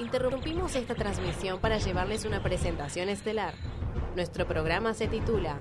interrumpimos 0.00 0.74
esta 0.74 0.94
transmisión 0.94 1.60
para 1.60 1.78
llevarles 1.78 2.24
una 2.24 2.42
presentación 2.42 3.08
estelar. 3.08 3.54
Nuestro 4.16 4.46
programa 4.46 4.94
se 4.94 5.08
titula 5.08 5.58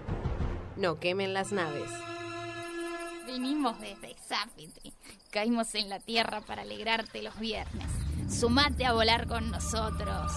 No 0.76 1.00
quemen 1.00 1.34
las 1.34 1.52
naves. 1.52 1.90
Vinimos 3.26 3.80
desde 3.80 4.16
Zafiti. 4.16 4.94
Caímos 5.32 5.76
en 5.76 5.90
la 5.90 6.00
tierra 6.00 6.42
para 6.42 6.64
alegrarte 6.64 7.22
los 7.22 7.38
viernes. 7.40 7.88
Sumate 8.30 8.86
a 8.86 8.94
volar 8.94 9.28
con 9.28 9.52
nosotros. 9.52 10.32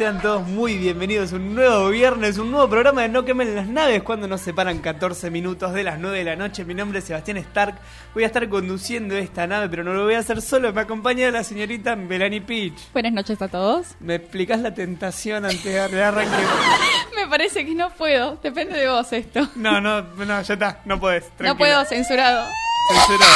Sean 0.00 0.18
todos 0.22 0.48
muy 0.48 0.78
bienvenidos 0.78 1.34
a 1.34 1.36
un 1.36 1.54
nuevo 1.54 1.90
viernes, 1.90 2.38
un 2.38 2.50
nuevo 2.50 2.70
programa 2.70 3.02
de 3.02 3.10
No 3.10 3.26
quemen 3.26 3.54
las 3.54 3.66
naves 3.66 4.02
cuando 4.02 4.26
nos 4.26 4.40
separan 4.40 4.78
14 4.78 5.30
minutos 5.30 5.74
de 5.74 5.84
las 5.84 5.98
9 5.98 6.16
de 6.16 6.24
la 6.24 6.36
noche. 6.36 6.64
Mi 6.64 6.72
nombre 6.72 7.00
es 7.00 7.04
Sebastián 7.04 7.36
Stark. 7.36 7.78
Voy 8.14 8.22
a 8.22 8.26
estar 8.28 8.48
conduciendo 8.48 9.14
esta 9.14 9.46
nave, 9.46 9.68
pero 9.68 9.84
no 9.84 9.92
lo 9.92 10.04
voy 10.04 10.14
a 10.14 10.20
hacer 10.20 10.40
solo. 10.40 10.72
Me 10.72 10.80
acompaña 10.80 11.30
la 11.30 11.44
señorita 11.44 11.96
Melanie 11.96 12.40
Peach. 12.40 12.90
Buenas 12.94 13.12
noches 13.12 13.42
a 13.42 13.48
todos. 13.48 13.88
¿Me 14.00 14.14
explicas 14.14 14.60
la 14.60 14.72
tentación 14.72 15.44
antes 15.44 15.64
de 15.64 15.74
darle 15.74 16.02
arranque? 16.02 16.32
Me 17.16 17.26
parece 17.28 17.66
que 17.66 17.74
no 17.74 17.90
puedo. 17.90 18.36
Depende 18.42 18.78
de 18.78 18.88
vos 18.88 19.12
esto. 19.12 19.50
No, 19.54 19.82
no, 19.82 20.00
no, 20.00 20.40
ya 20.40 20.54
está. 20.54 20.80
No 20.86 20.98
podés. 20.98 21.24
No 21.24 21.30
tranquila. 21.36 21.58
puedo, 21.58 21.84
censurado. 21.84 22.46
Censurado. 22.88 23.32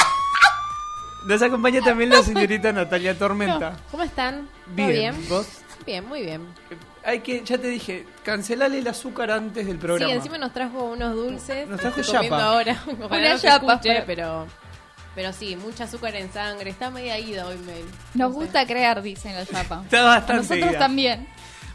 Nos 1.26 1.42
acompaña 1.42 1.82
también 1.82 2.08
la 2.08 2.22
señorita 2.22 2.72
Natalia 2.72 3.18
Tormenta. 3.18 3.76
¿Cómo 3.90 4.02
están? 4.02 4.48
¿Todo 4.64 4.76
Bien, 4.76 4.90
bien? 4.90 5.28
¿vos? 5.28 5.46
Bien, 5.86 6.06
muy 6.06 6.22
bien. 6.22 6.46
Hay 7.04 7.20
que, 7.20 7.42
ya 7.44 7.58
te 7.58 7.68
dije, 7.68 8.06
cancelale 8.24 8.78
el 8.78 8.86
azúcar 8.88 9.30
antes 9.30 9.66
del 9.66 9.76
programa. 9.78 10.10
Sí, 10.10 10.16
encima 10.16 10.38
nos 10.38 10.52
trajo 10.52 10.84
unos 10.84 11.14
dulces. 11.14 11.68
Nos 11.68 11.80
trajo 11.80 12.00
yapa. 12.00 12.42
ahora. 12.44 12.82
Ojalá 13.02 13.16
Una 13.20 13.32
no 13.32 13.38
se 13.38 13.46
yapa, 13.46 13.72
escuche, 13.74 13.94
pero- 13.94 14.06
pero... 14.06 14.46
Pero 15.14 15.32
sí, 15.32 15.54
mucha 15.54 15.84
azúcar 15.84 16.16
en 16.16 16.32
sangre. 16.32 16.70
Está 16.70 16.90
media 16.90 17.16
ida 17.20 17.46
hoy, 17.46 17.56
Mel. 17.58 17.84
Nos 18.14 18.16
No 18.16 18.28
sé. 18.30 18.34
gusta 18.34 18.66
crear, 18.66 19.00
dicen 19.00 19.32
la 19.36 19.46
chapa. 19.46 19.82
Está 19.84 20.02
bastante 20.02 20.42
Nosotros 20.42 20.70
ida. 20.72 20.78
también. 20.80 21.28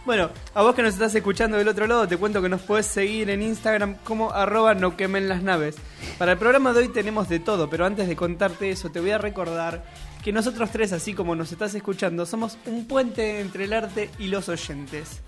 Bueno, 0.05 0.29
a 0.53 0.61
vos 0.61 0.75
que 0.75 0.81
nos 0.81 0.93
estás 0.95 1.15
escuchando 1.15 1.55
del 1.57 1.67
otro 1.69 1.87
lado, 1.87 2.05
te 2.05 2.17
cuento 2.17 2.41
que 2.41 2.49
nos 2.49 2.61
podés 2.61 2.87
seguir 2.87 3.29
en 3.29 3.41
Instagram 3.41 3.95
como 4.03 4.31
arroba 4.31 4.73
no 4.73 4.97
quemen 4.97 5.29
las 5.29 5.41
naves. 5.41 5.75
Para 6.17 6.33
el 6.33 6.37
programa 6.37 6.73
de 6.73 6.79
hoy 6.79 6.87
tenemos 6.89 7.29
de 7.29 7.39
todo, 7.39 7.69
pero 7.69 7.85
antes 7.85 8.07
de 8.09 8.15
contarte 8.17 8.71
eso, 8.71 8.89
te 8.89 8.99
voy 8.99 9.11
a 9.11 9.17
recordar 9.17 9.83
que 10.23 10.31
nosotros 10.33 10.69
tres, 10.71 10.91
así 10.93 11.13
como 11.13 11.35
nos 11.35 11.51
estás 11.51 11.73
escuchando, 11.75 12.25
somos 12.25 12.57
un 12.65 12.85
puente 12.85 13.39
entre 13.39 13.63
el 13.65 13.73
arte 13.73 14.09
y 14.19 14.27
los 14.27 14.49
oyentes. 14.49 15.21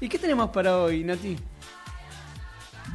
¿Y 0.00 0.08
qué 0.08 0.18
tenemos 0.18 0.50
para 0.50 0.78
hoy, 0.78 1.04
Nati? 1.04 1.36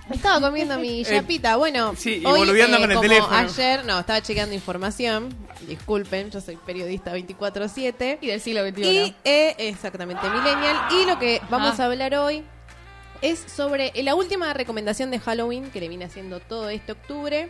Estaba 0.09 0.41
comiendo 0.41 0.77
mi 0.79 1.01
Eh, 1.07 1.15
yapita. 1.15 1.55
Bueno, 1.55 1.93
sí, 1.95 2.21
y 2.21 2.25
hoy, 2.25 2.39
boludeando 2.39 2.77
eh, 2.77 2.81
con 2.81 2.91
el 2.91 2.97
como 2.97 3.07
teléfono. 3.09 3.35
ayer, 3.37 3.85
no, 3.85 3.99
estaba 3.99 4.21
chequeando 4.21 4.53
información. 4.55 5.29
Disculpen, 5.67 6.29
yo 6.31 6.41
soy 6.41 6.57
periodista 6.57 7.15
24-7. 7.15 8.17
Y 8.21 8.27
del 8.27 8.41
siglo 8.41 8.67
XXI. 8.67 8.81
Y 8.83 9.15
eh, 9.23 9.55
exactamente, 9.59 10.27
Millennial. 10.29 10.77
Y 10.91 11.05
lo 11.05 11.19
que 11.19 11.41
vamos 11.49 11.79
Ah. 11.79 11.83
a 11.83 11.85
hablar 11.85 12.15
hoy 12.15 12.43
es 13.21 13.39
sobre 13.39 13.93
la 14.03 14.15
última 14.15 14.53
recomendación 14.53 15.09
de 15.11 15.19
Halloween 15.19 15.69
que 15.71 15.79
le 15.79 15.87
vine 15.87 16.05
haciendo 16.05 16.39
todo 16.41 16.69
este 16.69 16.91
octubre. 16.91 17.49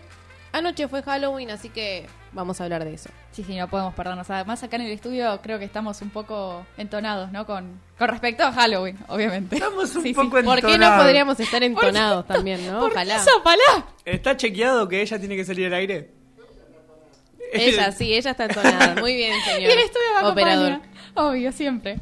Anoche 0.53 0.87
fue 0.87 1.01
Halloween, 1.01 1.49
así 1.49 1.69
que 1.69 2.05
vamos 2.31 2.61
a 2.61 2.65
hablar 2.65 2.85
de 2.85 2.93
eso. 2.93 3.09
Sí, 3.31 3.43
sí, 3.43 3.57
no 3.57 3.67
podemos 3.67 3.93
perdernos. 3.95 4.29
Además, 4.29 4.61
acá 4.63 4.75
en 4.75 4.83
el 4.83 4.91
estudio 4.91 5.39
creo 5.41 5.57
que 5.57 5.65
estamos 5.65 5.99
un 6.03 6.11
poco 6.11 6.63
entonados, 6.77 7.31
¿no? 7.31 7.45
Con, 7.47 7.81
con 7.97 8.07
respecto 8.07 8.43
a 8.43 8.51
Halloween, 8.53 8.95
obviamente. 9.07 9.55
Estamos 9.55 9.95
un 9.95 10.03
Sí, 10.03 10.09
sí. 10.09 10.13
poco 10.13 10.29
¿Por 10.29 10.41
qué 10.57 10.61
no 10.61 10.69
entonados. 10.73 11.03
podríamos 11.03 11.39
estar 11.39 11.63
entonados 11.63 12.27
también, 12.27 12.65
no? 12.67 12.81
¿Por 12.81 12.91
Ojalá. 12.91 13.15
qué 13.15 13.21
esa 13.21 13.31
palabra? 13.43 13.85
¿Está 14.05 14.37
chequeado 14.37 14.87
que 14.87 15.01
ella 15.01 15.17
tiene 15.19 15.35
que 15.35 15.43
salir 15.43 15.65
al 15.67 15.73
aire? 15.73 16.11
Ella, 17.51 17.91
sí, 17.91 18.13
ella 18.13 18.31
está 18.31 18.45
entonada. 18.45 18.95
Muy 19.01 19.15
bien, 19.15 19.35
Y 19.37 19.41
señor. 19.41 19.71
el 19.71 19.79
estudio 19.79 20.21
me 20.21 20.27
Operador. 20.29 20.81
Obvio, 21.15 21.51
siempre. 21.51 21.99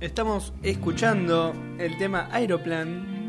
Estamos 0.00 0.52
escuchando 0.62 1.54
el 1.78 1.96
tema 1.98 2.28
Aeroplan. 2.32 3.21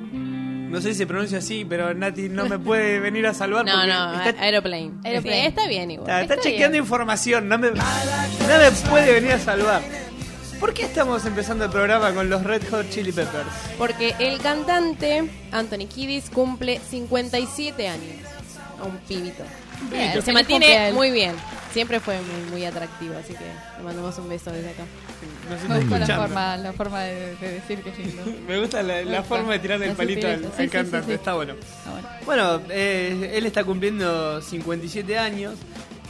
No 0.74 0.82
sé 0.82 0.90
si 0.90 0.96
se 0.96 1.08
pronuncia 1.08 1.38
así, 1.38 1.64
pero 1.66 1.94
Nati 1.94 2.30
no 2.30 2.46
me 2.48 2.58
puede 2.60 3.00
venir 3.08 3.28
a 3.28 3.34
salvar 3.34 3.64
No, 3.66 3.72
porque 3.74 3.88
no, 3.88 4.24
está, 4.24 4.42
Aeroplane. 4.42 4.92
Aeroplane. 5.04 5.48
Está 5.48 5.68
bien 5.68 5.92
igual. 5.92 6.10
está- 6.10 6.22
está 6.22 6.34
está 6.34 6.50
chequeando 6.50 6.74
bien. 6.74 6.84
información, 6.84 7.48
no 7.48 7.58
me, 7.60 7.70
no 7.70 7.76
me 7.78 8.72
puede 8.90 9.14
venir 9.14 9.32
a 9.34 9.40
salvar. 9.40 9.82
¿Por 10.60 10.74
qué 10.74 10.84
estamos 10.84 11.26
empezando 11.26 11.66
el 11.66 11.72
programa 11.72 12.12
con 12.14 12.30
los 12.30 12.44
Red 12.44 12.64
Hot 12.72 12.90
Chili 12.90 13.12
Peppers? 13.12 13.46
Porque 13.78 14.16
el 14.20 14.40
cantante 14.40 15.30
Anthony 15.52 15.88
Kiddis 15.94 16.30
cumple 16.30 16.80
57 16.90 17.88
años. 17.88 18.16
Un 18.84 18.98
pibito. 19.08 19.44
Bien, 19.92 20.06
Y 20.06 20.10
feliz 20.10 20.26
se 20.26 20.32
mantiene 20.34 20.92
muy 20.94 21.12
bien. 21.12 21.36
Siempre 21.74 22.00
fue 22.00 22.20
muy, 22.22 22.52
muy 22.52 22.66
atractivo, 22.66 23.16
así 23.18 23.34
que 23.34 23.46
le 23.78 23.84
mandamos 23.84 24.16
un 24.20 24.30
beso 24.30 24.52
desde 24.52 24.70
acá. 24.70 24.84
Me 25.68 25.80
gusta 25.80 26.00
la 26.00 26.18
forma, 26.28 26.58
la 26.58 26.74
forma 26.74 27.02
de, 27.02 27.36
de 27.38 27.52
decir 27.54 27.82
que 27.82 27.90
es 27.90 27.98
lindo. 27.98 28.24
Me 28.48 28.60
gusta 28.60 28.84
la, 28.84 28.98
la 29.00 29.04
Me 29.04 29.18
gusta. 29.18 29.24
forma 29.24 29.54
de 29.54 29.60
tirarle 29.60 29.90
el 29.90 29.96
palito 29.96 30.28
al, 30.28 30.40
Sí, 30.44 30.50
sí, 30.58 30.68
cantante, 30.70 31.00
sí, 31.02 31.06
sí. 31.08 31.14
está 31.14 31.34
bueno. 31.34 31.56
Ah, 31.86 31.92
bueno. 31.92 32.08
Bueno, 32.26 32.62
eh, 32.70 33.32
él 33.34 33.46
está 33.48 33.64
cumpliendo 33.64 34.40
57 34.42 35.18
años 35.18 35.56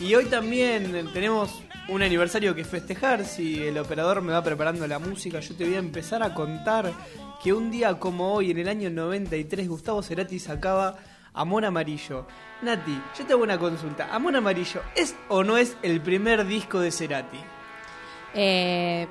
y 0.01 0.13
hoy 0.16 0.25
también 0.25 1.07
tenemos 1.13 1.50
un 1.88 2.01
aniversario 2.03 2.53
que 2.56 2.66
festejar. 2.66 3.24
Si 3.25 3.63
el 3.63 3.78
operador 3.78 4.22
me 4.22 4.34
va 4.34 4.44
preparando 4.44 4.85
la 4.85 5.00
música, 5.00 5.40
yo 5.40 5.56
te 5.56 5.63
voy 5.63 5.75
a 5.75 5.80
empezar 5.80 6.24
a 6.24 6.34
contar 6.34 6.91
que 7.41 7.53
un 7.53 7.72
día 7.72 7.94
como 8.00 8.34
hoy, 8.34 8.51
en 8.51 8.57
el 8.59 8.68
año 8.68 8.90
93, 8.90 9.68
Gustavo 9.69 10.03
Cerati 10.03 10.40
sacaba 10.40 10.95
Amor 11.33 11.66
Amarillo. 11.66 12.25
Nati, 12.61 13.01
yo 13.17 13.25
te 13.25 13.33
hago 13.33 13.44
una 13.44 13.57
consulta. 13.57 14.07
¿Amor 14.13 14.35
Amarillo 14.35 14.81
es 14.95 15.16
o 15.29 15.44
no 15.44 15.57
es 15.57 15.75
el 15.81 15.99
primer 16.01 16.45
disco 16.45 16.79
de 16.79 16.91
Cerati? 16.91 17.39
Eh, 18.35 19.07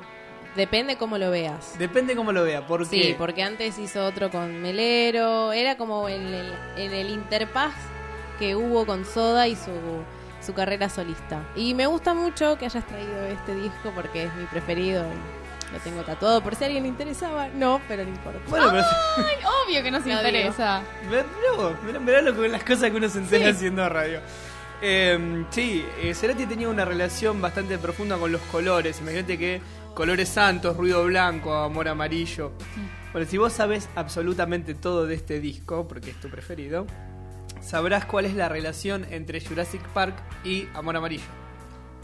depende 0.57 0.97
cómo 0.97 1.19
lo 1.19 1.31
veas. 1.31 1.79
Depende 1.79 2.15
cómo 2.17 2.33
lo 2.33 2.45
vea. 2.45 2.67
¿Por 2.67 2.87
Sí, 2.87 3.01
qué? 3.01 3.15
porque 3.19 3.43
antes 3.43 3.79
hizo 3.79 4.05
otro 4.07 4.31
con 4.31 4.63
Melero. 4.63 5.53
Era 5.53 5.77
como 5.77 6.09
en 6.09 6.27
el, 6.27 6.55
en 6.77 6.93
el 6.93 7.11
interpaz 7.11 7.75
que 8.39 8.55
hubo 8.57 8.87
con 8.87 9.05
Soda 9.05 9.49
y 9.49 9.57
su, 9.57 9.71
su 10.41 10.55
carrera 10.55 10.89
solista. 10.89 11.43
Y 11.57 11.75
me 11.75 11.87
gusta 11.87 12.15
mucho 12.15 12.57
que 12.59 12.65
hayas 12.67 12.87
traído 12.87 13.27
este 13.27 13.55
disco 13.55 13.91
porque 13.95 14.25
es 14.25 14.35
mi 14.35 14.45
preferido. 14.47 15.05
y 15.05 15.42
Lo 15.73 15.79
tengo 15.79 16.03
tatuado 16.03 16.43
por 16.43 16.55
si 16.55 16.65
a 16.65 16.67
alguien 16.67 16.83
le 16.85 16.89
interesaba. 16.91 17.49
No, 17.49 17.81
pero 17.89 18.05
no 18.05 18.11
importa. 18.11 18.39
Bueno, 18.49 18.67
pero... 18.71 18.85
Ay, 19.17 19.37
obvio 19.67 19.83
que 19.83 19.91
nos 19.91 20.05
No, 20.05 20.13
interesa. 20.13 20.83
Mirá, 21.09 21.25
vos, 21.57 21.73
mirá, 21.85 21.99
mirá 21.99 22.23
lo 22.23 22.35
que, 22.39 22.49
las 22.49 22.63
cosas 22.63 22.91
que 22.91 22.97
uno 22.97 23.09
se 23.09 23.19
entera 23.19 23.45
Sí. 23.47 23.51
haciendo 23.57 23.89
radio. 23.89 24.21
Eh, 24.83 25.45
sí, 25.51 25.85
eh, 26.01 26.13
Cerati 26.15 26.45
tenía 26.47 26.69
una 26.69 26.85
relación 26.85 27.41
bastante 27.41 27.79
profunda 27.79 28.17
con 28.19 28.33
los 28.33 28.41
colores. 28.43 29.01
Imagínate 29.01 29.39
que 29.39 29.61
colores 29.95 30.29
santos, 30.29 30.77
ruido 30.77 31.05
blanco, 31.05 31.55
amor 31.55 31.89
amarillo. 31.89 32.53
Bueno, 33.13 33.29
si 33.29 33.39
vos 33.39 33.53
sabés 33.53 33.89
absolutamente 33.95 34.75
todo 34.75 35.07
de 35.07 35.15
este 35.15 35.39
disco, 35.41 35.87
porque 35.87 36.11
es 36.11 36.21
tu 36.21 36.29
preferido, 36.29 36.87
sabrás 37.61 38.05
cuál 38.07 38.25
es 38.25 38.35
la 38.35 38.49
relación 38.49 39.07
entre 39.11 39.41
Jurassic 39.41 39.83
Park 39.89 40.15
y 40.45 40.67
Amor 40.75 40.97
Amarillo. 40.97 41.23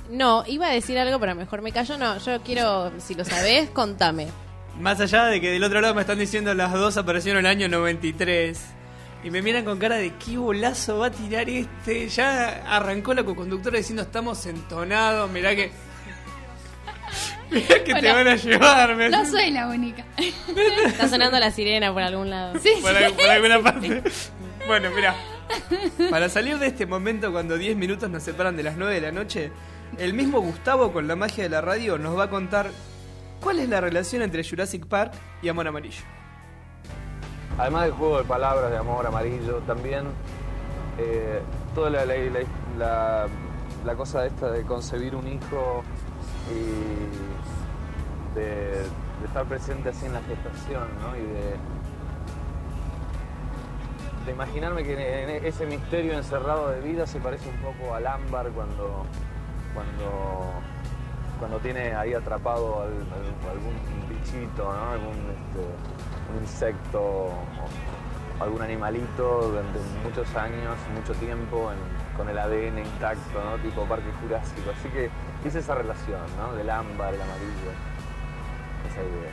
No, 0.09 0.45
iba 0.47 0.67
a 0.69 0.71
decir 0.71 0.99
algo, 0.99 1.19
pero 1.21 1.35
mejor 1.35 1.63
me 1.63 1.73
callo. 1.73 1.99
No, 1.99 2.19
yo 2.19 2.41
quiero, 2.43 2.93
si 2.99 3.15
lo 3.15 3.25
sabés, 3.25 3.69
contame. 3.71 4.29
Más 4.81 5.01
allá 5.01 5.27
de 5.27 5.41
que 5.41 5.51
del 5.51 5.65
otro 5.65 5.81
lado 5.81 5.95
me 5.95 6.01
están 6.03 6.19
diciendo 6.19 6.55
las 6.55 6.73
dos 6.73 6.97
aparecieron 6.97 7.41
en 7.41 7.47
el 7.47 7.51
año 7.51 7.69
93. 7.69 8.59
Y 9.25 9.31
me 9.31 9.43
miran 9.43 9.65
con 9.65 9.79
cara 9.79 9.97
de 9.97 10.13
qué 10.15 10.39
bolazo 10.39 10.99
va 10.99 11.07
a 11.09 11.11
tirar 11.11 11.49
este. 11.49 12.09
Ya 12.09 12.63
arrancó 12.69 13.13
la 13.15 13.25
co-conductora 13.25 13.77
diciendo 13.79 14.03
estamos 14.03 14.47
entonados. 14.47 15.29
Mirá 15.31 15.55
que. 15.57 15.73
Mirá 17.51 17.83
que 17.83 17.95
te 17.95 18.13
van 18.13 18.29
a 18.29 18.37
llevar. 18.37 18.95
me- 18.95 19.09
No 19.09 19.25
soy 19.27 19.51
la 19.51 19.69
única. 19.69 20.05
Está 20.87 21.09
sonando 21.09 21.39
la 21.39 21.51
sirena 21.51 21.93
por 21.93 22.03
algún 22.03 22.31
lado. 22.31 22.59
Sí, 22.61 22.71
por, 22.81 22.97
al- 22.97 23.13
por 23.13 23.27
alguna 23.29 23.61
parte. 23.63 24.03
Bueno, 24.67 24.91
mira. 24.95 25.15
Para 26.11 26.29
salir 26.29 26.59
de 26.59 26.67
este 26.67 26.85
momento 26.87 27.33
cuando 27.33 27.57
10 27.57 27.77
minutos 27.77 28.11
nos 28.11 28.23
separan 28.23 28.55
de 28.57 28.63
las 28.63 28.77
9 28.77 28.95
de 28.95 29.01
la 29.01 29.13
noche, 29.13 29.51
el 29.97 30.13
mismo 30.15 30.41
Gustavo 30.41 30.93
con 30.93 31.09
la 31.09 31.17
magia 31.17 31.45
de 31.45 31.51
la 31.51 31.61
radio 31.61 31.99
nos 31.99 32.19
va 32.19 32.25
a 32.25 32.31
contar 32.31 32.71
cuál 33.43 33.59
es 33.61 33.69
la 33.69 33.81
relación 33.81 34.23
entre 34.23 34.45
Jurassic 34.49 34.87
Park 34.87 35.13
y 35.43 35.49
Amor 35.49 35.67
Amarillo. 35.69 36.03
Además 37.59 37.85
del 37.85 37.93
juego 37.93 38.19
de 38.19 38.25
palabras 38.25 38.71
de 38.71 38.77
amor 38.77 39.05
amarillo, 39.07 39.57
también 39.67 40.05
eh, 40.99 41.41
toda 41.75 41.91
la, 41.91 42.05
la- 42.05 42.15
la- 42.79 43.27
la- 43.85 43.95
cosa 43.97 44.27
esta 44.27 44.51
de 44.51 44.63
concebir 44.63 45.17
un 45.17 45.27
hijo 45.27 45.83
y 46.53 48.35
de, 48.39 48.45
de 48.45 49.27
estar 49.27 49.45
presente 49.47 49.89
así 49.89 50.07
en 50.07 50.13
la 50.13 50.21
gestación, 50.23 50.85
¿no? 51.03 51.17
Y 51.17 51.21
de, 51.23 51.57
de 54.27 54.33
imaginarme 54.33 54.85
que 54.85 54.93
en 55.39 55.45
ese 55.45 55.67
misterio 55.67 56.13
encerrado 56.13 56.69
de 56.71 56.81
vida 56.81 57.07
se 57.09 57.19
parece 57.19 57.49
un 57.49 57.57
poco 57.57 57.95
al 57.95 58.07
ámbar 58.07 58.51
cuando, 58.51 59.05
cuando, 59.79 60.53
cuando 61.39 61.59
tiene 61.59 61.95
ahí 61.95 62.13
atrapado 62.15 62.83
al- 62.83 62.89
al- 62.91 63.51
algún 63.53 63.75
bichito, 64.09 64.65
¿no? 64.73 64.91
Algún, 64.91 65.15
este, 65.15 66.41
insecto 66.43 67.01
o 67.01 67.33
algún 68.41 68.61
animalito 68.63 69.49
durante 69.49 69.79
muchos 70.05 70.35
años, 70.37 70.77
mucho 70.95 71.13
tiempo, 71.19 71.71
con 72.17 72.29
el 72.29 72.39
ADN 72.39 72.79
intacto, 72.81 73.43
¿no? 73.45 73.57
tipo 73.63 73.85
Parque 73.85 74.11
Jurásico. 74.21 74.71
Así 74.79 74.89
que 74.89 75.11
hice 75.47 75.61
esa 75.61 75.75
relación, 75.77 76.21
¿no? 76.37 76.55
Del 76.55 76.69
ámbar, 76.71 77.15
el 77.15 77.23
amarillo, 77.23 77.71
esa 78.91 79.01
idea. 79.01 79.33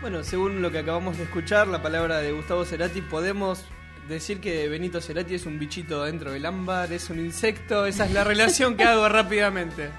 Bueno, 0.00 0.22
según 0.22 0.62
lo 0.62 0.70
que 0.70 0.78
acabamos 0.78 1.16
de 1.16 1.24
escuchar, 1.24 1.66
la 1.68 1.82
palabra 1.82 2.18
de 2.18 2.32
Gustavo 2.32 2.64
Cerati, 2.64 3.02
podemos 3.02 3.64
decir 4.08 4.40
que 4.40 4.68
Benito 4.68 5.00
Cerati 5.00 5.34
es 5.34 5.46
un 5.46 5.58
bichito 5.58 6.04
dentro 6.04 6.32
del 6.32 6.44
ámbar, 6.46 6.92
es 6.92 7.10
un 7.10 7.18
insecto, 7.20 7.86
esa 7.86 8.06
es 8.06 8.12
la 8.12 8.24
relación 8.24 8.76
que 8.76 8.84
hago 8.84 9.08
rápidamente. 9.08 9.90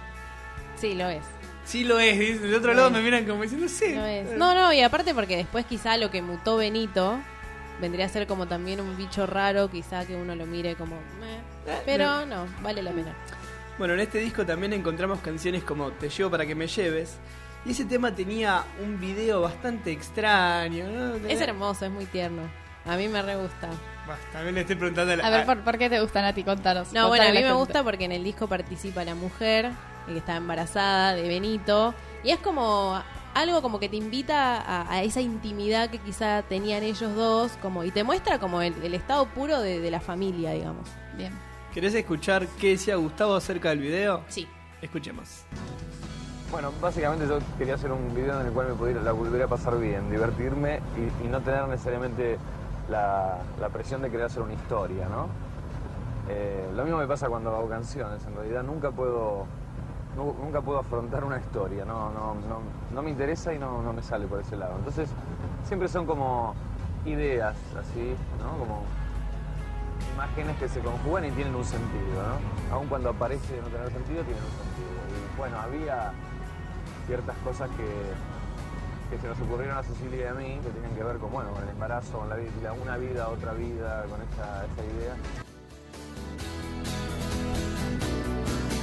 Sí, 0.77 0.95
lo 0.95 1.07
es. 1.09 1.23
Sí 1.65 1.83
lo 1.83 1.99
es, 1.99 2.17
dice, 2.17 2.39
del 2.39 2.55
otro 2.55 2.71
Lo 2.73 2.77
lado 2.77 2.87
es. 2.87 2.93
me 2.95 3.01
miran 3.03 3.25
como 3.25 3.43
diciendo, 3.43 3.67
sí. 3.67 3.93
Lo 3.93 4.05
es. 4.05 4.31
No, 4.37 4.55
no, 4.55 4.73
y 4.73 4.81
aparte 4.81 5.13
porque 5.13 5.35
después 5.37 5.65
quizá 5.65 5.97
lo 5.97 6.09
que 6.09 6.21
mutó 6.21 6.57
Benito 6.57 7.19
vendría 7.79 8.05
a 8.05 8.09
ser 8.09 8.25
como 8.27 8.47
también 8.47 8.81
un 8.81 8.97
bicho 8.97 9.25
raro, 9.27 9.69
quizá 9.69 10.05
que 10.05 10.15
uno 10.15 10.35
lo 10.35 10.45
mire 10.45 10.75
como... 10.75 10.95
"Meh". 11.19 11.75
Pero 11.85 12.25
no, 12.25 12.47
vale 12.63 12.81
la 12.81 12.91
pena. 12.91 13.13
Bueno, 13.77 13.93
en 13.93 13.99
este 14.01 14.19
disco 14.19 14.45
también 14.45 14.73
encontramos 14.73 15.19
canciones 15.19 15.63
como 15.63 15.91
Te 15.91 16.09
llevo 16.09 16.29
para 16.31 16.45
que 16.45 16.55
me 16.55 16.67
lleves. 16.67 17.17
Y 17.65 17.71
ese 17.71 17.85
tema 17.85 18.15
tenía 18.15 18.63
un 18.83 18.99
video 18.99 19.41
bastante 19.41 19.91
extraño, 19.91 20.85
¿no? 20.89 21.15
Es 21.27 21.39
hermoso, 21.41 21.85
es 21.85 21.91
muy 21.91 22.05
tierno. 22.05 22.41
A 22.85 22.95
mí 22.95 23.07
me 23.07 23.21
re 23.21 23.35
gusta. 23.35 23.67
Bah, 24.07 24.17
también 24.31 24.55
le 24.55 24.61
estoy 24.61 24.75
preguntando 24.75 25.13
a 25.13 25.15
la... 25.17 25.27
A 25.27 25.29
ver, 25.29 25.45
¿por, 25.45 25.59
por 25.63 25.77
qué 25.77 25.89
te 25.89 25.99
gusta, 26.01 26.21
Nati? 26.21 26.43
Contanos. 26.43 26.91
No, 26.93 27.07
bueno, 27.09 27.25
a 27.25 27.27
mí 27.27 27.33
me 27.33 27.39
gente. 27.39 27.53
gusta 27.53 27.83
porque 27.83 28.05
en 28.05 28.11
el 28.11 28.23
disco 28.23 28.47
participa 28.47 29.03
la 29.03 29.15
mujer 29.15 29.71
que 30.07 30.17
está 30.17 30.35
embarazada 30.37 31.13
de 31.13 31.27
Benito. 31.27 31.93
Y 32.23 32.31
es 32.31 32.39
como 32.39 32.99
algo 33.35 33.61
como 33.61 33.79
que 33.79 33.89
te 33.89 33.97
invita 33.97 34.57
a, 34.59 34.91
a 34.91 35.03
esa 35.03 35.21
intimidad 35.21 35.89
que 35.89 35.99
quizá 35.99 36.41
tenían 36.43 36.81
ellos 36.83 37.15
dos. 37.15 37.51
como 37.61 37.83
Y 37.83 37.91
te 37.91 38.03
muestra 38.03 38.39
como 38.39 38.61
el, 38.61 38.73
el 38.83 38.93
estado 38.95 39.27
puro 39.27 39.59
de, 39.61 39.79
de 39.79 39.91
la 39.91 39.99
familia, 39.99 40.51
digamos. 40.53 40.87
Bien. 41.15 41.33
¿Querés 41.73 41.93
escuchar 41.93 42.47
qué 42.59 42.69
decía 42.69 42.95
Gustavo 42.95 43.35
acerca 43.35 43.69
del 43.69 43.79
video? 43.79 44.23
Sí. 44.29 44.47
Escuchemos. 44.81 45.43
Bueno, 46.49 46.73
básicamente 46.81 47.27
yo 47.27 47.37
quería 47.59 47.75
hacer 47.75 47.91
un 47.91 48.15
video 48.15 48.41
en 48.41 48.47
el 48.47 48.51
cual 48.53 48.69
me 48.69 48.73
pudiera, 48.73 49.03
la 49.03 49.13
pudiera 49.13 49.47
pasar 49.47 49.79
bien, 49.79 50.09
divertirme 50.09 50.79
y, 50.97 51.25
y 51.25 51.27
no 51.27 51.39
tener 51.41 51.67
necesariamente 51.67 52.39
la, 52.89 53.37
presión 53.71 54.01
de 54.01 54.09
querer 54.09 54.25
hacer 54.25 54.41
una 54.41 54.53
historia, 54.53 55.07
¿no? 55.07 55.27
Eh, 56.29 56.69
lo 56.75 56.83
mismo 56.83 56.99
me 56.99 57.07
pasa 57.07 57.27
cuando 57.27 57.55
hago 57.55 57.67
canciones, 57.69 58.25
en 58.27 58.35
realidad 58.35 58.63
nunca 58.63 58.91
puedo, 58.91 59.45
nu- 60.15 60.35
nunca 60.43 60.61
puedo 60.61 60.79
afrontar 60.79 61.23
una 61.23 61.39
historia, 61.39 61.85
no, 61.85 62.11
no, 62.11 62.35
no, 62.93 63.01
me 63.01 63.09
interesa 63.09 63.53
y 63.53 63.59
no, 63.59 63.81
me 63.93 64.01
sale 64.03 64.27
por 64.27 64.39
ese 64.39 64.55
lado. 64.55 64.75
Entonces, 64.77 65.09
siempre 65.63 65.87
son 65.87 66.05
como 66.05 66.53
ideas, 67.05 67.55
así, 67.79 68.15
¿no? 68.43 68.57
Como 68.59 68.83
imágenes 70.13 70.57
que 70.57 70.67
se 70.67 70.79
conjugan 70.81 71.25
y 71.25 71.31
tienen 71.31 71.55
un 71.55 71.65
sentido, 71.65 72.21
¿no? 72.69 72.75
Aun 72.75 72.87
cuando 72.87 73.09
aparece 73.09 73.59
no 73.61 73.67
tener 73.69 73.89
sentido, 73.91 74.23
tienen 74.23 74.43
un 74.43 74.51
sentido. 74.51 74.89
Y 75.09 75.37
bueno, 75.37 75.57
había 75.59 76.11
ciertas 77.07 77.35
cosas 77.37 77.69
que, 77.71 77.85
que 79.09 79.17
se 79.19 79.27
nos 79.27 79.39
ocurrieron 79.39 79.77
a 79.77 79.83
Cecilia 79.83 80.25
y 80.25 80.27
a 80.27 80.33
mí, 80.33 80.59
que 80.63 80.69
tenían 80.69 80.95
que 80.95 81.03
ver 81.03 81.17
con, 81.17 81.31
bueno, 81.31 81.51
con 81.51 81.63
el 81.63 81.69
embarazo, 81.69 82.19
con 82.19 82.29
la 82.29 82.35
vida, 82.35 82.73
una 82.73 82.97
vida, 82.97 83.29
otra 83.29 83.53
vida, 83.53 84.05
con 84.09 84.21
esa, 84.21 84.65
esa 84.65 84.97
idea. 84.97 85.15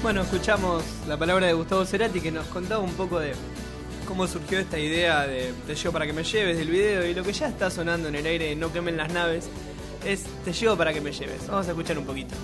Bueno, 0.02 0.22
escuchamos 0.22 0.84
la 1.08 1.16
palabra 1.16 1.46
de 1.46 1.52
Gustavo 1.52 1.84
Cerati 1.84 2.20
que 2.20 2.30
nos 2.30 2.46
contaba 2.46 2.82
un 2.82 2.92
poco 2.92 3.18
de 3.18 3.34
cómo 4.06 4.26
surgió 4.26 4.58
esta 4.58 4.78
idea 4.78 5.26
de 5.26 5.52
Te 5.66 5.74
llevo 5.74 5.92
para 5.92 6.06
que 6.06 6.12
me 6.12 6.22
lleves 6.22 6.58
del 6.58 6.70
video 6.70 7.04
y 7.04 7.14
lo 7.14 7.24
que 7.24 7.32
ya 7.32 7.48
está 7.48 7.70
sonando 7.70 8.08
en 8.08 8.14
el 8.14 8.24
aire 8.24 8.46
de 8.46 8.56
No 8.56 8.72
quemen 8.72 8.96
las 8.96 9.12
naves 9.12 9.48
es 10.04 10.24
Te 10.44 10.52
llevo 10.52 10.76
para 10.76 10.92
que 10.92 11.00
me 11.00 11.12
lleves. 11.12 11.48
Vamos 11.48 11.66
a 11.66 11.70
escuchar 11.70 11.98
un 11.98 12.04
poquito. 12.04 12.36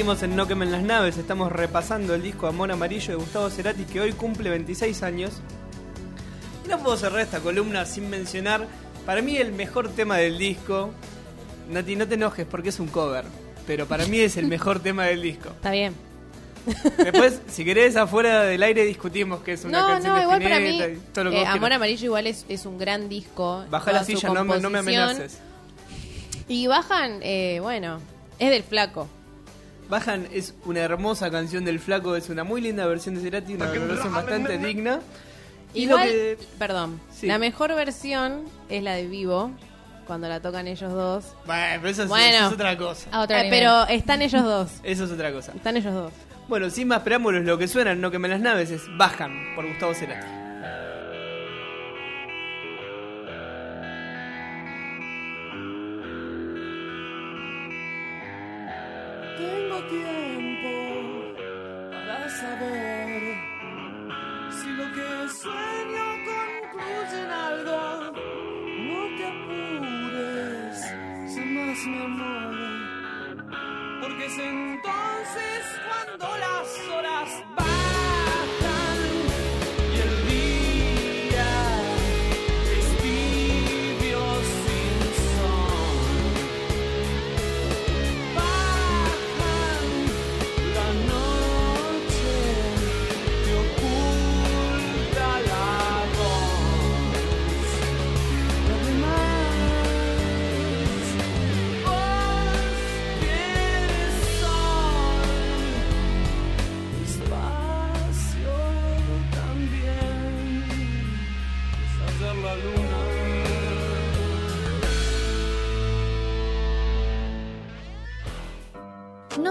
Seguimos 0.00 0.22
en 0.22 0.34
No 0.34 0.46
quemen 0.48 0.72
las 0.72 0.82
naves, 0.82 1.18
estamos 1.18 1.52
repasando 1.52 2.14
el 2.14 2.22
disco 2.22 2.46
Amor 2.46 2.72
Amarillo 2.72 3.08
de 3.10 3.16
Gustavo 3.16 3.50
Cerati 3.50 3.84
que 3.84 4.00
hoy 4.00 4.12
cumple 4.14 4.48
26 4.48 5.02
años. 5.02 5.42
Y 6.64 6.68
no 6.70 6.78
puedo 6.78 6.96
cerrar 6.96 7.20
esta 7.20 7.40
columna 7.40 7.84
sin 7.84 8.08
mencionar, 8.08 8.66
para 9.04 9.20
mí 9.20 9.36
el 9.36 9.52
mejor 9.52 9.90
tema 9.90 10.16
del 10.16 10.38
disco. 10.38 10.88
Nati, 11.68 11.96
no 11.96 12.08
te 12.08 12.14
enojes 12.14 12.46
porque 12.46 12.70
es 12.70 12.80
un 12.80 12.86
cover, 12.88 13.26
pero 13.66 13.84
para 13.84 14.06
mí 14.06 14.20
es 14.20 14.38
el 14.38 14.46
mejor 14.46 14.80
tema 14.82 15.04
del 15.04 15.20
disco. 15.20 15.50
Está 15.50 15.70
bien. 15.72 15.92
Después, 16.96 17.42
si 17.50 17.62
querés, 17.66 17.94
afuera 17.96 18.44
del 18.44 18.62
aire 18.62 18.86
discutimos 18.86 19.42
que 19.42 19.52
es 19.52 19.66
una 19.66 19.82
No, 19.82 19.86
canción 19.88 20.12
no, 20.14 20.16
de 20.16 20.22
igual 20.22 20.42
para 20.42 20.60
mí, 20.60 20.68
Spinetta 20.80 20.92
y 20.94 21.12
todo 21.12 21.24
lo 21.24 21.30
que 21.32 21.36
eh, 21.36 21.44
vos 21.44 21.48
Amor. 21.56 21.72
Amarillo 21.74 22.04
igual 22.06 22.26
es, 22.26 22.46
es 22.48 22.64
un 22.64 22.78
gran 22.78 23.10
disco. 23.10 23.66
Baja 23.68 23.92
la 23.92 23.98
toda 24.00 24.04
su 24.14 24.18
silla, 24.18 24.32
no 24.32 24.44
me, 24.44 24.60
no 24.60 24.70
me 24.70 24.78
composición. 24.78 25.10
amenaces. 25.10 25.38
Y 26.48 26.68
bajan, 26.68 27.18
eh, 27.22 27.58
bueno, 27.60 28.00
es 28.38 28.48
del 28.48 28.62
flaco. 28.62 29.06
Bajan 29.90 30.28
es 30.32 30.54
una 30.64 30.80
hermosa 30.80 31.30
canción 31.30 31.64
del 31.64 31.80
Flaco, 31.80 32.14
es 32.16 32.28
una 32.30 32.44
muy 32.44 32.60
linda 32.60 32.86
versión 32.86 33.16
de 33.16 33.20
Cerati, 33.22 33.54
una 33.54 33.66
versión 33.66 34.14
bastante 34.14 34.56
digna. 34.58 35.00
Y 35.74 35.86
lo 35.86 35.96
que 35.98 36.38
perdón, 36.58 37.00
Sí. 37.12 37.26
la 37.26 37.38
mejor 37.38 37.74
versión 37.74 38.44
es 38.68 38.82
la 38.82 38.94
de 38.94 39.06
vivo, 39.08 39.50
cuando 40.06 40.28
la 40.28 40.40
tocan 40.40 40.66
ellos 40.66 40.92
dos. 40.92 41.24
Bueno, 41.46 41.76
pero 41.80 41.88
eso 41.88 42.02
es, 42.04 42.08
Bueno. 42.08 42.36
eso 42.36 42.46
es 42.46 42.52
otra 42.52 42.76
cosa. 42.78 43.08
A 43.12 43.20
otro 43.22 43.36
Eh, 43.36 43.46
pero 43.50 43.86
están 43.88 44.22
ellos 44.22 44.42
dos. 44.44 44.70
Eso 44.82 45.04
es 45.04 45.10
otra 45.10 45.32
cosa. 45.32 45.52
Están 45.54 45.76
ellos 45.76 45.92
dos. 45.94 46.12
Bueno, 46.48 46.70
sin 46.70 46.88
más 46.88 47.00
preámbulos, 47.02 47.44
lo 47.44 47.58
que 47.58 47.68
suenan, 47.68 48.00
no 48.00 48.10
quemen 48.10 48.30
las 48.32 48.40
naves, 48.40 48.70
es 48.70 48.82
Bajan, 48.96 49.54
por 49.54 49.66
Gustavo 49.68 49.94
Cerati. 49.94 50.26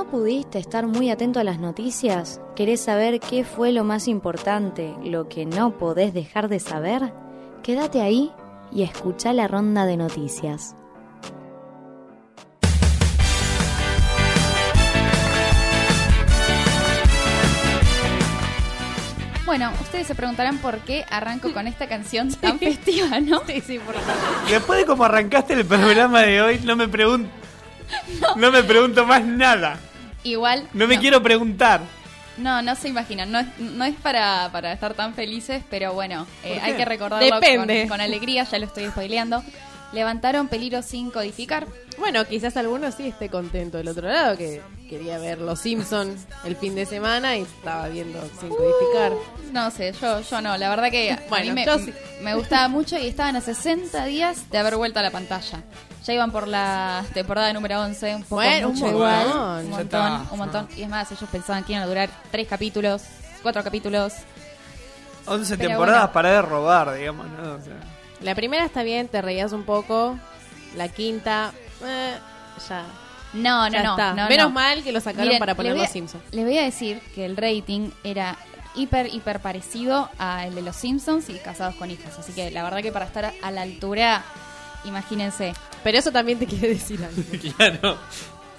Pudiste 0.10 0.58
estar 0.58 0.88
muy 0.88 1.10
atento 1.10 1.40
a 1.40 1.44
las 1.44 1.60
noticias? 1.60 2.42
¿Querés 2.56 2.82
saber 2.82 3.20
qué 3.20 3.44
fue 3.44 3.72
lo 3.72 3.84
más 3.84 4.08
importante, 4.08 4.94
lo 5.04 5.30
que 5.30 5.46
no 5.46 5.78
podés 5.78 6.14
dejar 6.14 6.50
de 6.50 6.60
saber? 6.60 7.14
Quédate 7.64 8.02
ahí 8.02 8.32
y 8.72 8.84
escucha 8.84 9.34
la 9.34 9.48
ronda 9.48 9.86
de 9.86 9.98
noticias. 9.98 10.76
Bueno, 19.46 19.72
ustedes 19.82 20.06
se 20.06 20.14
preguntarán 20.14 20.60
por 20.60 20.78
qué 20.80 21.06
arranco 21.10 21.52
con 21.54 21.66
esta 21.68 21.88
canción 21.88 22.32
tan 22.42 22.60
festiva, 22.60 23.20
¿no? 23.20 23.42
Sí, 23.48 23.62
sí, 23.62 23.80
por 23.80 23.96
favor. 23.96 24.50
Después 24.50 24.80
de 24.80 24.86
cómo 24.86 25.06
arrancaste 25.06 25.54
el 25.54 25.66
programa 25.66 26.22
de 26.22 26.42
hoy, 26.42 26.60
no 26.64 26.76
me 26.76 26.88
pregunto. 26.88 27.30
No 28.36 28.52
me 28.52 28.62
pregunto 28.62 29.04
más 29.06 29.26
nada. 29.26 29.80
Igual. 30.24 30.68
No 30.74 30.88
me 30.88 31.00
quiero 31.00 31.22
preguntar. 31.24 31.82
No, 32.38 32.62
no 32.62 32.76
se 32.76 32.88
imaginan, 32.88 33.32
no 33.32 33.40
es, 33.40 33.48
no 33.60 33.84
es 33.84 33.96
para, 33.96 34.50
para 34.54 34.72
estar 34.72 34.94
tan 34.94 35.14
felices, 35.14 35.62
pero 35.70 35.94
bueno, 35.94 36.26
eh, 36.44 36.56
¿Por 36.56 36.64
hay 36.64 36.74
que 36.76 36.86
recordarlo 36.86 37.30
con, 37.30 37.40
Depende. 37.42 37.88
con 37.90 38.00
alegría, 38.00 38.46
ya 38.46 38.60
lo 38.60 38.66
estoy 38.66 38.88
spoileando. 38.88 39.44
Levantaron 39.92 40.48
peligro 40.48 40.82
sin 40.82 41.10
codificar. 41.12 41.66
Bueno, 41.98 42.24
quizás 42.26 42.56
alguno 42.56 42.92
sí 42.92 43.08
esté 43.08 43.28
contento 43.28 43.78
del 43.80 43.88
otro 43.90 44.08
lado, 44.08 44.38
que 44.38 44.62
quería 44.88 45.18
ver 45.18 45.40
Los 45.42 45.60
Simpsons 45.62 46.28
el 46.46 46.56
fin 46.56 46.76
de 46.76 46.86
semana 46.86 47.36
y 47.36 47.42
estaba 47.42 47.90
viendo 47.90 48.22
sin 48.40 48.50
codificar. 48.50 49.12
No 49.52 49.70
sé, 49.72 49.94
yo, 50.00 50.22
yo 50.22 50.42
no, 50.42 50.56
la 50.58 50.70
verdad 50.70 50.92
que 50.92 51.12
a 51.12 51.20
Bueno, 51.28 51.54
mí 51.56 51.66
me, 51.66 51.80
sí. 51.80 51.92
me 52.22 52.36
gustaba 52.36 52.68
mucho 52.70 52.98
y 52.98 53.08
estaban 53.08 53.36
a 53.36 53.42
60 53.42 54.06
días 54.06 54.50
de 54.52 54.58
haber 54.60 54.78
vuelto 54.78 55.00
a 55.00 55.02
la 55.02 55.12
pantalla. 55.12 55.64
Ya 56.06 56.14
iban 56.14 56.32
por 56.32 56.48
la 56.48 57.04
temporada 57.14 57.52
número 57.54 57.82
11, 57.82 58.16
un 58.16 58.24
poco 58.24 58.36
Bueno, 58.36 58.70
un 58.70 58.74
mucho 58.74 58.86
montón. 58.86 59.00
igual, 59.02 59.28
un 59.66 59.70
montón, 59.70 59.84
está. 59.84 60.26
un 60.32 60.38
montón. 60.38 60.68
Y 60.78 60.84
es 60.84 60.90
más, 60.90 61.12
ellos 61.12 61.30
pensaban 61.32 61.64
que 61.64 61.74
iban 61.74 61.84
a 61.84 61.88
durar 61.88 62.10
tres 62.32 62.48
capítulos, 62.48 63.04
cuatro 63.44 63.64
capítulos. 63.64 64.14
11 65.26 65.58
Pero 65.58 65.70
temporadas 65.70 66.02
bueno. 66.02 66.14
para 66.14 66.32
de 66.32 66.42
robar, 66.42 66.94
digamos, 66.96 67.28
¿no? 67.28 67.54
O 67.56 67.62
sea, 67.62 67.76
La 68.22 68.34
primera 68.34 68.66
está 68.66 68.82
bien, 68.84 69.08
te 69.08 69.22
reías 69.22 69.52
un 69.52 69.64
poco. 69.64 70.18
La 70.76 70.88
quinta, 70.88 71.52
eh, 71.86 72.18
ya. 72.68 72.84
No, 73.34 73.66
no, 73.68 73.74
ya 73.74 73.84
no, 73.84 73.92
está. 73.92 74.14
no, 74.14 74.28
Menos 74.28 74.48
no. 74.48 74.50
mal 74.52 74.82
que 74.84 74.92
lo 74.92 75.00
sacaron 75.02 75.26
Miren, 75.28 75.40
para 75.40 75.54
poner 75.56 75.76
Los 75.78 75.90
Simpsons. 75.90 76.24
Les 76.32 76.46
voy 76.46 76.58
a 76.58 76.64
decir 76.64 77.00
que 77.14 77.26
el 77.26 77.38
rating 77.38 77.92
era 78.04 78.38
hiper, 78.74 79.14
hiper 79.14 79.40
parecido 79.40 80.10
al 80.18 80.56
de 80.56 80.62
los 80.64 80.76
Simpsons 80.76 81.30
y 81.30 81.34
Casados 81.36 81.76
con 81.76 81.92
Hijas. 81.92 82.18
Así 82.18 82.32
que 82.34 82.50
la 82.50 82.64
verdad 82.64 82.82
que 82.82 82.92
para 82.92 83.06
estar 83.06 83.32
a 83.44 83.52
la 83.52 83.62
altura, 83.62 84.24
imagínense. 84.86 85.54
Pero 85.84 85.98
eso 85.98 86.12
también 86.12 86.40
te 86.40 86.46
quiere 86.46 86.70
decir 86.70 87.00
algo. 87.04 87.22
claro. 87.56 87.98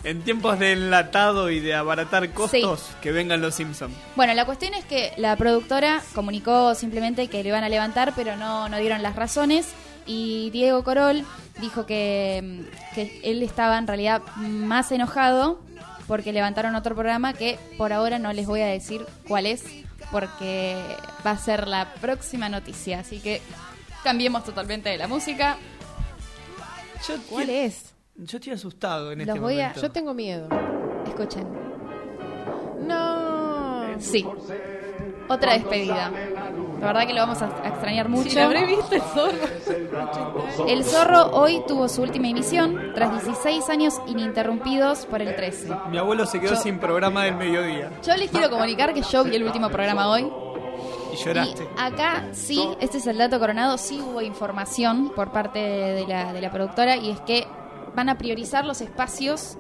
En 0.03 0.23
tiempos 0.23 0.59
de 0.59 0.73
enlatado 0.73 1.51
y 1.51 1.61
de 1.61 1.75
abaratar 1.75 2.31
costos, 2.33 2.89
que 3.03 3.13
vengan 3.13 3.43
los 3.43 3.55
Simpsons. 3.55 3.95
Bueno, 4.17 4.33
la 4.33 4.47
cuestión 4.47 4.73
es 4.73 4.85
que 4.87 5.13
la 5.19 5.37
productora 5.37 6.03
comunicó 6.15 6.75
simplemente 6.75 7.29
que 7.29 7.43
le 7.43 7.51
iban 7.51 7.65
a 7.65 7.69
levantar, 7.69 8.15
pero 8.17 8.35
no, 8.37 8.71
no 8.71 8.79
dieron 8.79 9.03
las 9.03 9.15
razones. 9.15 9.69
Y 10.07 10.49
Diego 10.51 10.83
Corol 10.85 11.27
dijo 11.61 11.85
que, 11.85 12.41
mm, 12.43 12.95
que 12.95 13.21
él 13.25 13.43
estaba 13.43 13.77
en 13.77 13.87
realidad 13.87 14.23
más 14.37 14.91
enojado 14.91 15.61
porque 16.11 16.33
levantaron 16.33 16.75
otro 16.75 16.97
programa 16.97 17.35
que 17.35 17.57
por 17.79 17.93
ahora 17.93 18.19
no 18.19 18.33
les 18.33 18.47
voy 18.47 18.63
a 18.63 18.67
decir 18.67 19.07
cuál 19.29 19.47
es, 19.47 19.63
porque 20.11 20.77
va 21.25 21.31
a 21.31 21.39
ser 21.39 21.69
la 21.69 21.95
próxima 22.01 22.49
noticia. 22.49 22.99
Así 22.99 23.21
que 23.21 23.41
cambiemos 24.03 24.45
totalmente 24.45 24.89
de 24.89 24.99
la 24.99 25.07
música. 25.07 25.57
Yo, 27.09 27.15
¿Cuál 27.31 27.51
es? 27.51 27.95
Yo 28.17 28.37
estoy 28.39 28.53
asustado 28.53 29.13
en 29.13 29.21
Los 29.21 29.29
este 29.29 29.41
voy 29.41 29.55
a- 29.61 29.69
momento. 29.69 29.81
Yo 29.83 29.91
tengo 29.91 30.15
miedo. 30.15 30.49
Escuchen. 31.07 31.47
No. 32.87 33.99
Sí. 33.99 34.27
Otra 35.29 35.53
despedida. 35.55 36.11
La 36.81 36.87
verdad 36.89 37.07
que 37.07 37.13
lo 37.15 37.21
vamos 37.21 37.41
a 37.43 37.47
a 37.63 37.69
extrañar 37.69 38.09
mucho. 38.09 38.31
Si 38.31 38.37
lo 38.37 38.43
habré 38.43 38.67
visto 38.67 38.95
el 38.95 39.03
zorro. 39.03 39.39
El 40.69 40.85
Zorro 40.85 41.31
hoy 41.33 41.63
tuvo 41.67 41.89
su 41.89 42.03
última 42.03 42.29
emisión 42.29 42.93
tras 42.95 43.13
16 43.13 43.69
años 43.71 43.95
ininterrumpidos 44.07 45.07
por 45.07 45.23
el 45.23 45.35
13. 45.37 45.69
Mi 45.91 45.99
abuelo 45.99 46.27
se 46.27 46.41
quedó 46.41 46.55
Yo- 46.55 46.61
sin 46.61 46.79
programa 46.79 47.25
del 47.25 47.37
mediodía. 47.37 47.91
Yo 48.05 48.15
les 48.17 48.31
quiero 48.31 48.51
comunicar 48.51 48.93
que 48.93 49.03
yo 49.03 49.25
vi 49.25 49.37
el 49.37 49.45
último 49.45 49.69
programa 49.71 50.09
hoy. 50.09 50.31
Lloraste. 51.25 51.65
Y 51.65 51.81
acá 51.81 52.29
sí, 52.33 52.69
este 52.81 52.99
es 52.99 53.07
el 53.07 53.19
dato 53.19 53.39
coronado, 53.39 53.79
sí 53.79 54.01
hubo 54.01 54.23
información 54.23 55.13
por 55.15 55.33
parte 55.33 55.59
de 55.59 56.07
la, 56.07 56.33
de 56.33 56.41
la 56.41 56.51
productora 56.51 56.97
y 56.97 57.11
es 57.11 57.21
que 57.21 57.47
van 57.95 58.09
a 58.09 58.19
priorizar 58.19 58.65
los 58.65 58.81
espacios 58.81 59.59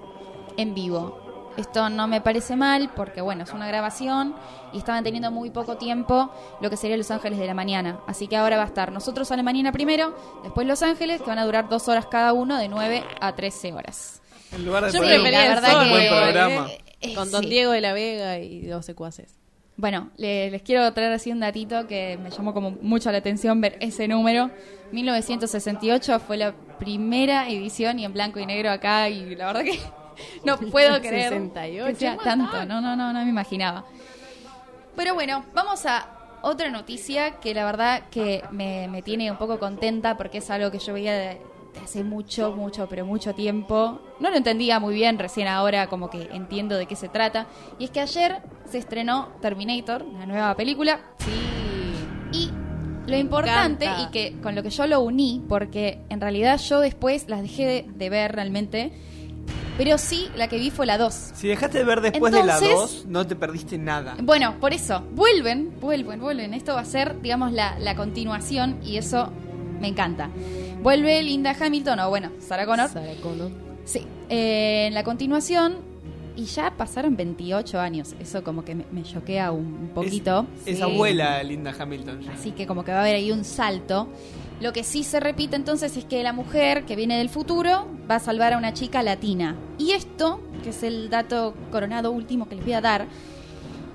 en 0.56 0.74
vivo. 0.74 1.20
Esto 1.56 1.90
no 1.90 2.06
me 2.06 2.20
parece 2.20 2.56
mal 2.56 2.90
porque, 2.94 3.20
bueno, 3.20 3.44
es 3.44 3.52
una 3.52 3.66
grabación 3.66 4.34
y 4.72 4.78
estaban 4.78 5.02
teniendo 5.02 5.30
muy 5.30 5.50
poco 5.50 5.76
tiempo 5.76 6.30
lo 6.60 6.70
que 6.70 6.76
sería 6.76 6.96
Los 6.96 7.10
Ángeles 7.10 7.38
de 7.38 7.46
la 7.46 7.54
Mañana. 7.54 8.00
Así 8.06 8.28
que 8.28 8.36
ahora 8.36 8.56
va 8.56 8.62
a 8.62 8.66
estar 8.66 8.92
nosotros 8.92 9.30
a 9.32 9.36
la 9.36 9.42
mañana 9.42 9.72
primero, 9.72 10.14
después 10.42 10.66
Los 10.66 10.82
Ángeles, 10.82 11.20
que 11.20 11.26
van 11.26 11.38
a 11.38 11.44
durar 11.44 11.68
dos 11.68 11.88
horas 11.88 12.06
cada 12.06 12.32
uno, 12.32 12.56
de 12.56 12.68
9 12.68 13.04
a 13.20 13.34
13 13.34 13.72
horas. 13.72 14.22
En 14.52 14.64
lugar 14.64 14.86
de 14.86 14.92
Yo 14.92 15.00
poner 15.00 15.16
el 15.16 15.22
verdad 15.22 15.88
buen 15.90 16.08
programa. 16.08 16.68
Eh, 17.00 17.14
Con 17.14 17.30
Don 17.30 17.42
sí. 17.42 17.50
Diego 17.50 17.72
de 17.72 17.80
la 17.80 17.92
Vega 17.92 18.38
y 18.38 18.66
dos 18.66 18.84
secuaces. 18.84 19.39
Bueno, 19.80 20.10
le- 20.18 20.50
les 20.50 20.60
quiero 20.60 20.92
traer 20.92 21.10
así 21.12 21.32
un 21.32 21.40
datito 21.40 21.86
que 21.86 22.18
me 22.22 22.28
llamó 22.30 22.52
como 22.52 22.72
mucho 22.82 23.10
la 23.10 23.16
atención 23.18 23.62
ver 23.62 23.78
ese 23.80 24.06
número. 24.08 24.50
1968 24.92 26.20
fue 26.20 26.36
la 26.36 26.52
primera 26.78 27.48
edición 27.48 27.98
y 27.98 28.04
en 28.04 28.12
blanco 28.12 28.38
y 28.40 28.44
negro 28.44 28.70
acá 28.70 29.08
y 29.08 29.34
la 29.36 29.46
verdad 29.46 29.62
que 29.64 29.78
no 30.44 30.58
puedo 30.58 31.00
creer 31.00 31.30
68, 31.30 31.86
que 31.86 31.94
sea 31.94 32.16
tanto. 32.18 32.66
No, 32.66 32.82
no, 32.82 32.94
no, 32.94 33.10
no 33.14 33.22
me 33.24 33.30
imaginaba. 33.30 33.84
Pero 34.96 35.14
bueno, 35.14 35.46
vamos 35.54 35.86
a 35.86 36.10
otra 36.42 36.68
noticia 36.68 37.36
que 37.40 37.54
la 37.54 37.64
verdad 37.64 38.02
que 38.10 38.42
me, 38.50 38.86
me 38.88 39.00
tiene 39.00 39.30
un 39.30 39.38
poco 39.38 39.58
contenta 39.58 40.18
porque 40.18 40.38
es 40.38 40.50
algo 40.50 40.70
que 40.70 40.78
yo 40.78 40.92
veía 40.92 41.14
de, 41.14 41.40
de 41.74 41.80
hace 41.80 42.04
mucho, 42.04 42.52
mucho, 42.52 42.88
pero 42.88 43.04
mucho 43.04 43.34
tiempo. 43.34 44.00
No 44.18 44.30
lo 44.30 44.36
entendía 44.36 44.80
muy 44.80 44.94
bien, 44.94 45.18
recién 45.18 45.48
ahora 45.48 45.88
como 45.88 46.10
que 46.10 46.28
entiendo 46.32 46.76
de 46.76 46.86
qué 46.86 46.96
se 46.96 47.08
trata. 47.08 47.46
Y 47.78 47.84
es 47.84 47.90
que 47.90 48.00
ayer 48.00 48.38
se 48.68 48.78
estrenó 48.78 49.28
Terminator, 49.40 50.04
la 50.04 50.26
nueva 50.26 50.54
película. 50.56 51.00
Sí. 51.18 51.30
Y 52.32 52.50
lo 53.10 53.16
importante, 53.16 53.86
encanta. 53.86 54.08
y 54.08 54.10
que 54.10 54.40
con 54.40 54.54
lo 54.54 54.62
que 54.62 54.70
yo 54.70 54.86
lo 54.86 55.00
uní, 55.00 55.44
porque 55.48 56.00
en 56.10 56.20
realidad 56.20 56.58
yo 56.58 56.80
después 56.80 57.28
las 57.28 57.42
dejé 57.42 57.66
de, 57.66 57.86
de 57.92 58.10
ver 58.10 58.32
realmente, 58.32 58.92
pero 59.76 59.96
sí 59.98 60.28
la 60.36 60.46
que 60.46 60.58
vi 60.58 60.70
fue 60.70 60.86
la 60.86 60.98
2. 60.98 61.14
Si 61.34 61.48
dejaste 61.48 61.78
de 61.78 61.84
ver 61.84 62.02
después 62.02 62.32
de 62.32 62.44
la 62.44 62.60
2, 62.60 63.06
no 63.08 63.26
te 63.26 63.34
perdiste 63.34 63.78
nada. 63.78 64.14
Bueno, 64.22 64.60
por 64.60 64.74
eso, 64.74 65.02
vuelven, 65.12 65.72
vuelven, 65.80 66.20
vuelven. 66.20 66.54
Esto 66.54 66.74
va 66.74 66.82
a 66.82 66.84
ser, 66.84 67.20
digamos, 67.22 67.52
la, 67.52 67.78
la 67.78 67.96
continuación 67.96 68.78
y 68.84 68.98
eso 68.98 69.32
me 69.80 69.88
encanta. 69.88 70.30
Vuelve 70.82 71.22
Linda 71.22 71.54
Hamilton, 71.58 72.00
o 72.00 72.08
bueno, 72.10 72.30
Sarah 72.38 72.66
Connor. 72.66 72.88
Sarah 72.88 73.14
Connor. 73.22 73.50
Sí, 73.84 74.06
eh, 74.28 74.86
en 74.88 74.94
la 74.94 75.04
continuación. 75.04 75.88
Y 76.36 76.44
ya 76.44 76.74
pasaron 76.76 77.16
28 77.16 77.78
años. 77.80 78.14
Eso 78.20 78.42
como 78.44 78.64
que 78.64 78.74
me, 78.74 79.02
choquea 79.02 79.50
un, 79.50 79.66
un 79.66 79.88
poquito. 79.88 80.46
Es, 80.64 80.68
es 80.72 80.76
Sí. 80.78 80.82
abuela 80.82 81.42
Linda 81.42 81.74
Hamilton. 81.78 82.22
ya. 82.22 82.32
Así 82.32 82.52
que 82.52 82.66
como 82.66 82.82
que 82.84 82.92
va 82.92 82.98
a 82.98 83.00
haber 83.02 83.16
ahí 83.16 83.30
un 83.30 83.44
salto. 83.44 84.08
Lo 84.60 84.72
que 84.72 84.84
sí 84.84 85.02
se 85.02 85.20
repite 85.20 85.56
entonces 85.56 85.96
es 85.96 86.04
que 86.04 86.22
la 86.22 86.32
mujer 86.32 86.84
que 86.84 86.96
viene 86.96 87.18
del 87.18 87.28
futuro 87.28 87.86
va 88.10 88.16
a 88.16 88.20
salvar 88.20 88.54
a 88.54 88.58
una 88.58 88.72
chica 88.72 89.02
latina. 89.02 89.56
Y 89.76 89.90
esto, 89.92 90.40
que 90.62 90.70
es 90.70 90.82
el 90.82 91.10
dato 91.10 91.54
coronado 91.70 92.10
último 92.12 92.48
que 92.48 92.54
les 92.54 92.64
voy 92.64 92.74
a 92.74 92.80
dar, 92.80 93.06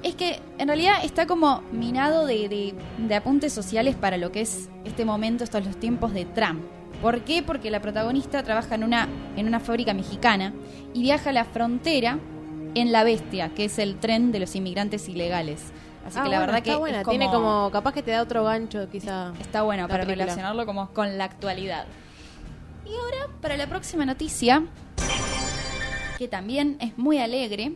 es 0.05 0.15
que 0.15 0.39
en 0.59 0.67
realidad 0.67 1.03
está 1.03 1.25
como 1.27 1.61
minado 1.71 2.25
de, 2.25 2.47
de- 2.47 2.75
de 2.97 3.15
apuntes 3.15 3.51
sociales 3.51 3.95
para 3.95 4.17
lo 4.17 4.31
que 4.31 4.41
es 4.41 4.69
este 4.85 5.03
momento, 5.03 5.43
estos 5.43 5.65
los 5.65 5.77
tiempos 5.79 6.13
de 6.13 6.25
Trump. 6.25 6.61
¿Por 7.01 7.21
qué? 7.21 7.43
Porque 7.43 7.69
la 7.71 7.81
protagonista 7.81 8.41
trabaja 8.43 8.75
en 8.75 8.83
una, 8.83 9.07
en 9.35 9.47
una 9.47 9.59
fábrica 9.59 9.93
mexicana 9.93 10.53
y 10.93 11.01
viaja 11.01 11.31
a 11.31 11.33
la 11.33 11.43
frontera 11.45 12.19
en 12.75 12.91
La 12.91 13.03
Bestia, 13.03 13.49
que 13.49 13.65
es 13.65 13.79
el 13.79 13.97
tren 13.97 14.31
de 14.31 14.39
los 14.39 14.55
inmigrantes 14.55 15.09
ilegales. 15.09 15.61
Así 16.05 16.17
Ah, 16.19 16.23
que 16.23 16.29
la 16.29 16.37
bueno, 16.37 16.39
verdad 16.41 16.57
está 16.57 16.71
que 16.71 16.77
buena. 16.77 17.01
es 17.01 17.07
Tiene 17.07 17.25
como, 17.31 17.69
capaz 17.71 17.93
que 17.93 18.03
te 18.03 18.11
da 18.11 18.21
otro 18.21 18.43
gancho, 18.43 18.87
quizá. 18.91 19.33
Está 19.41 19.63
bueno 19.63 19.87
para 19.87 20.03
película. 20.03 20.25
relacionarlo 20.25 20.65
como 20.65 20.89
con 20.93 21.17
la 21.17 21.23
actualidad. 21.25 21.85
Y 22.85 22.89
ahora, 22.89 23.33
para 23.41 23.57
la 23.57 23.65
próxima 23.67 24.05
noticia, 24.05 24.63
que 26.17 26.27
también 26.27 26.77
es 26.79 26.97
muy 26.97 27.17
alegre, 27.17 27.73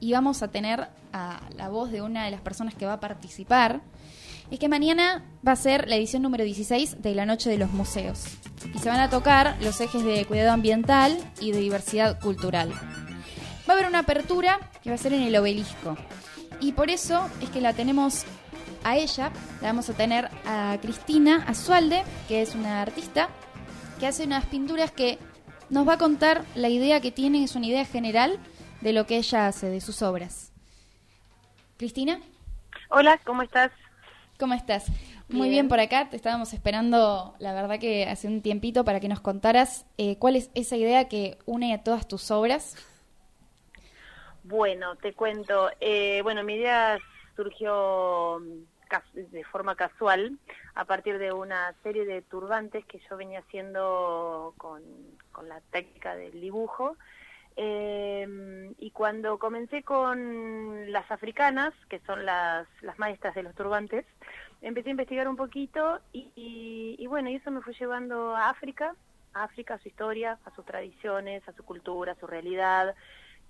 y 0.00 0.12
vamos 0.12 0.42
a 0.42 0.48
tener 0.48 0.88
a 1.12 1.40
la 1.56 1.68
voz 1.68 1.90
de 1.90 2.02
una 2.02 2.24
de 2.24 2.30
las 2.30 2.40
personas 2.40 2.74
que 2.74 2.86
va 2.86 2.94
a 2.94 3.00
participar, 3.00 3.80
es 4.50 4.58
que 4.58 4.68
mañana 4.68 5.24
va 5.46 5.52
a 5.52 5.56
ser 5.56 5.88
la 5.88 5.96
edición 5.96 6.22
número 6.22 6.44
16 6.44 7.02
de 7.02 7.14
la 7.14 7.26
Noche 7.26 7.50
de 7.50 7.58
los 7.58 7.70
Museos. 7.72 8.24
Y 8.74 8.78
se 8.78 8.88
van 8.88 9.00
a 9.00 9.10
tocar 9.10 9.56
los 9.60 9.80
ejes 9.80 10.02
de 10.04 10.24
cuidado 10.24 10.52
ambiental 10.52 11.18
y 11.40 11.52
de 11.52 11.60
diversidad 11.60 12.18
cultural. 12.20 12.72
Va 12.72 13.72
a 13.74 13.76
haber 13.76 13.86
una 13.86 14.00
apertura 14.00 14.58
que 14.82 14.90
va 14.90 14.94
a 14.94 14.98
ser 14.98 15.12
en 15.12 15.22
el 15.22 15.36
obelisco. 15.36 15.96
Y 16.60 16.72
por 16.72 16.90
eso 16.90 17.28
es 17.42 17.50
que 17.50 17.60
la 17.60 17.74
tenemos 17.74 18.24
a 18.84 18.96
ella, 18.96 19.30
la 19.60 19.68
vamos 19.68 19.90
a 19.90 19.92
tener 19.92 20.30
a 20.46 20.78
Cristina 20.80 21.44
Azualde, 21.46 22.02
que 22.26 22.40
es 22.40 22.54
una 22.54 22.80
artista, 22.80 23.28
que 24.00 24.06
hace 24.06 24.24
unas 24.24 24.46
pinturas 24.46 24.90
que 24.90 25.18
nos 25.68 25.86
va 25.86 25.94
a 25.94 25.98
contar 25.98 26.44
la 26.54 26.68
idea 26.68 27.00
que 27.00 27.10
tiene, 27.10 27.44
es 27.44 27.54
una 27.54 27.66
idea 27.66 27.84
general 27.84 28.38
de 28.80 28.92
lo 28.92 29.06
que 29.06 29.16
ella 29.16 29.46
hace, 29.46 29.68
de 29.68 29.80
sus 29.80 30.02
obras. 30.02 30.52
Cristina, 31.76 32.20
Hola, 32.90 33.18
¿cómo 33.24 33.42
estás? 33.42 33.70
¿cómo 34.38 34.54
estás? 34.54 34.86
Muy 35.28 35.48
Bien. 35.48 35.50
bien 35.50 35.68
por 35.68 35.78
acá, 35.80 36.08
te 36.08 36.16
estábamos 36.16 36.54
esperando, 36.54 37.34
la 37.38 37.52
verdad 37.52 37.78
que 37.78 38.06
hace 38.06 38.28
un 38.28 38.40
tiempito 38.40 38.84
para 38.84 38.98
que 39.00 39.08
nos 39.08 39.20
contaras 39.20 39.84
eh, 39.98 40.16
cuál 40.18 40.36
es 40.36 40.50
esa 40.54 40.76
idea 40.76 41.08
que 41.08 41.36
une 41.44 41.74
a 41.74 41.82
todas 41.82 42.08
tus 42.08 42.30
obras. 42.30 42.76
Bueno, 44.44 44.96
te 44.96 45.12
cuento. 45.12 45.70
Eh, 45.80 46.20
bueno, 46.22 46.42
mi 46.42 46.54
idea 46.54 46.98
surgió 47.36 48.40
mm, 48.40 49.30
de 49.32 49.44
forma 49.44 49.74
casual 49.76 50.38
a 50.74 50.84
partir 50.86 51.18
de 51.18 51.32
una 51.32 51.74
serie 51.82 52.06
de 52.06 52.22
turbantes 52.22 52.86
que 52.86 53.00
yo 53.10 53.16
venía 53.18 53.40
haciendo 53.40 54.54
con, 54.56 54.82
con 55.32 55.48
la 55.48 55.60
técnica 55.70 56.14
del 56.16 56.40
dibujo. 56.40 56.96
Eh, 57.60 58.26
y 58.78 58.92
cuando 58.92 59.38
comencé 59.40 59.82
con 59.82 60.92
las 60.92 61.10
africanas, 61.10 61.74
que 61.90 61.98
son 62.06 62.24
las, 62.24 62.68
las 62.82 62.98
maestras 63.00 63.34
de 63.34 63.42
los 63.42 63.54
turbantes, 63.56 64.06
empecé 64.60 64.90
a 64.90 64.92
investigar 64.92 65.28
un 65.28 65.36
poquito 65.36 66.00
y, 66.12 66.32
y- 66.36 66.96
y 66.98 67.06
bueno, 67.08 67.30
y 67.30 67.36
eso 67.36 67.50
me 67.50 67.60
fue 67.62 67.74
llevando 67.74 68.36
a 68.36 68.50
África, 68.50 68.94
a 69.34 69.44
África, 69.44 69.74
a 69.74 69.78
su 69.80 69.88
historia, 69.88 70.38
a 70.44 70.50
sus 70.54 70.64
tradiciones, 70.64 71.46
a 71.48 71.52
su 71.52 71.64
cultura, 71.64 72.12
a 72.12 72.20
su 72.20 72.28
realidad, 72.28 72.94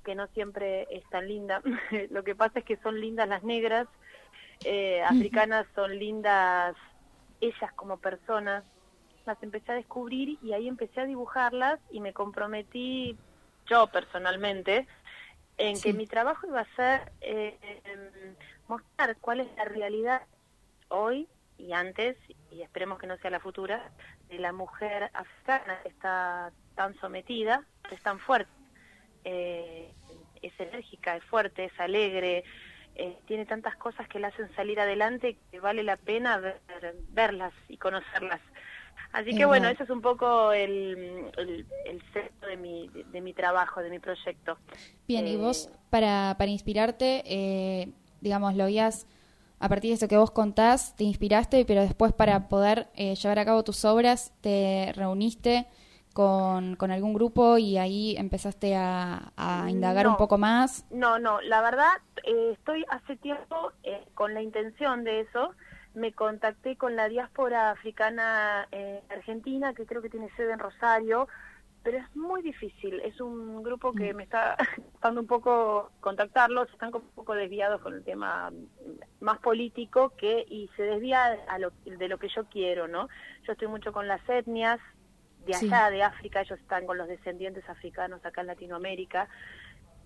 que 0.04 0.14
no 0.14 0.26
siempre 0.28 0.86
es 0.90 1.06
tan 1.10 1.28
linda. 1.28 1.62
Lo 2.10 2.24
que 2.24 2.34
pasa 2.34 2.60
es 2.60 2.64
que 2.64 2.78
son 2.78 3.00
lindas 3.00 3.28
las 3.28 3.42
negras, 3.44 3.88
eh, 4.64 5.02
africanas 5.02 5.66
son 5.74 5.98
lindas 5.98 6.76
ellas 7.40 7.72
como 7.76 7.98
personas, 7.98 8.64
las 9.26 9.42
empecé 9.42 9.72
a 9.72 9.76
descubrir 9.76 10.38
y 10.42 10.52
ahí 10.54 10.68
empecé 10.68 11.00
a 11.00 11.06
dibujarlas 11.06 11.80
y 11.90 12.00
me 12.00 12.12
comprometí 12.14 13.18
yo 13.68 13.86
personalmente 13.88 14.86
en 15.56 15.76
Sí. 15.76 15.90
que 15.90 15.92
mi 15.98 16.06
trabajo 16.06 16.46
iba 16.46 16.60
a 16.60 16.74
ser 16.76 17.12
eh, 17.20 17.58
mostrar 18.68 19.16
cuál 19.20 19.40
es 19.40 19.48
la 19.56 19.64
realidad 19.64 20.22
hoy 20.88 21.28
y 21.58 21.72
antes, 21.72 22.16
y 22.52 22.62
esperemos 22.62 22.98
que 22.98 23.06
no 23.08 23.16
sea 23.18 23.30
la 23.30 23.40
futura, 23.40 23.90
de 24.28 24.38
la 24.38 24.52
mujer 24.52 25.10
africana 25.12 25.80
que 25.82 25.88
está 25.88 26.52
tan 26.76 26.94
sometida, 27.00 27.64
que 27.88 27.96
es 27.96 28.02
tan 28.02 28.20
fuerte. 28.20 28.50
Eh, 29.24 29.92
es 30.40 30.52
enérgica, 30.60 31.16
es 31.16 31.24
fuerte, 31.24 31.64
es 31.64 31.80
alegre, 31.80 32.44
eh, 32.94 33.18
tiene 33.26 33.44
tantas 33.44 33.74
cosas 33.76 34.06
que 34.08 34.20
la 34.20 34.28
hacen 34.28 34.54
salir 34.54 34.78
adelante 34.78 35.36
que 35.50 35.58
vale 35.60 35.82
la 35.82 35.96
pena 35.96 36.38
ver- 36.38 36.60
verlas 37.08 37.52
y 37.68 37.76
conocerlas. 37.76 38.40
Así 39.12 39.34
que 39.34 39.44
bueno, 39.46 39.68
ese 39.68 39.84
es 39.84 39.90
un 39.90 40.02
poco 40.02 40.52
el, 40.52 41.30
el, 41.36 41.66
el 41.84 42.02
centro 42.12 42.48
de 42.48 42.56
mi, 42.56 42.88
de, 42.88 43.04
de 43.04 43.20
mi 43.20 43.32
trabajo, 43.34 43.80
de 43.82 43.90
mi 43.90 43.98
proyecto. 43.98 44.58
Bien, 45.06 45.26
y 45.26 45.36
Eh, 45.36 45.36
vos, 45.36 45.70
para, 45.90 46.34
para 46.38 46.50
inspirarte, 46.50 47.22
eh, 47.26 47.92
digamos, 48.20 48.54
lo 48.56 48.66
guías 48.66 49.06
a 49.60 49.68
partir 49.68 49.90
de 49.90 49.94
eso 49.96 50.08
que 50.08 50.16
vos 50.16 50.30
contás, 50.30 50.94
te 50.96 51.04
inspiraste, 51.04 51.64
pero 51.64 51.80
después 51.82 52.12
para 52.12 52.48
poder 52.48 52.88
eh, 52.94 53.14
llevar 53.16 53.38
a 53.40 53.44
cabo 53.44 53.64
tus 53.64 53.84
obras, 53.84 54.32
te 54.40 54.92
reuniste 54.94 55.66
con, 56.12 56.76
con 56.76 56.90
algún 56.90 57.14
grupo 57.14 57.58
y 57.58 57.76
ahí 57.78 58.16
empezaste 58.16 58.76
a, 58.76 59.32
a 59.36 59.70
indagar 59.70 60.06
No. 60.06 60.10
un 60.10 60.16
poco 60.16 60.38
más. 60.38 60.84
No, 60.90 61.18
no, 61.18 61.40
la 61.42 61.60
verdad, 61.62 61.92
eh, 62.24 62.52
estoy 62.58 62.84
hace 62.90 63.16
tiempo 63.16 63.72
eh, 63.82 64.04
con 64.14 64.34
la 64.34 64.42
intención 64.42 65.04
de 65.04 65.20
eso. 65.20 65.54
Me 65.98 66.12
contacté 66.12 66.76
con 66.76 66.94
la 66.94 67.08
diáspora 67.08 67.70
africana 67.70 68.68
eh, 68.70 69.02
argentina, 69.10 69.74
que 69.74 69.84
creo 69.84 70.00
que 70.00 70.08
tiene 70.08 70.30
sede 70.36 70.52
en 70.52 70.60
Rosario, 70.60 71.26
pero 71.82 71.98
es 71.98 72.16
muy 72.16 72.40
difícil. 72.42 73.00
Es 73.00 73.20
un 73.20 73.64
grupo 73.64 73.92
que 73.92 74.14
me 74.14 74.22
está 74.22 74.56
costando 74.92 75.20
un 75.20 75.26
poco 75.26 75.90
contactarlos, 76.00 76.70
están 76.70 76.94
un 76.94 77.02
poco 77.16 77.34
desviados 77.34 77.80
con 77.80 77.94
el 77.94 78.04
tema 78.04 78.50
mm, 78.50 79.24
más 79.24 79.38
político 79.40 80.12
que 80.16 80.46
y 80.48 80.70
se 80.76 80.84
desvía 80.84 81.36
a 81.48 81.58
lo, 81.58 81.72
de 81.84 82.08
lo 82.08 82.18
que 82.18 82.28
yo 82.28 82.44
quiero, 82.44 82.86
¿no? 82.86 83.08
Yo 83.44 83.52
estoy 83.52 83.66
mucho 83.66 83.92
con 83.92 84.06
las 84.06 84.20
etnias 84.28 84.78
de 85.46 85.54
Sí. 85.54 85.66
allá, 85.66 85.90
de 85.90 86.02
África, 86.02 86.42
ellos 86.42 86.60
están 86.60 86.86
con 86.86 86.98
los 86.98 87.08
descendientes 87.08 87.68
africanos 87.68 88.24
acá 88.24 88.42
en 88.42 88.48
Latinoamérica. 88.48 89.28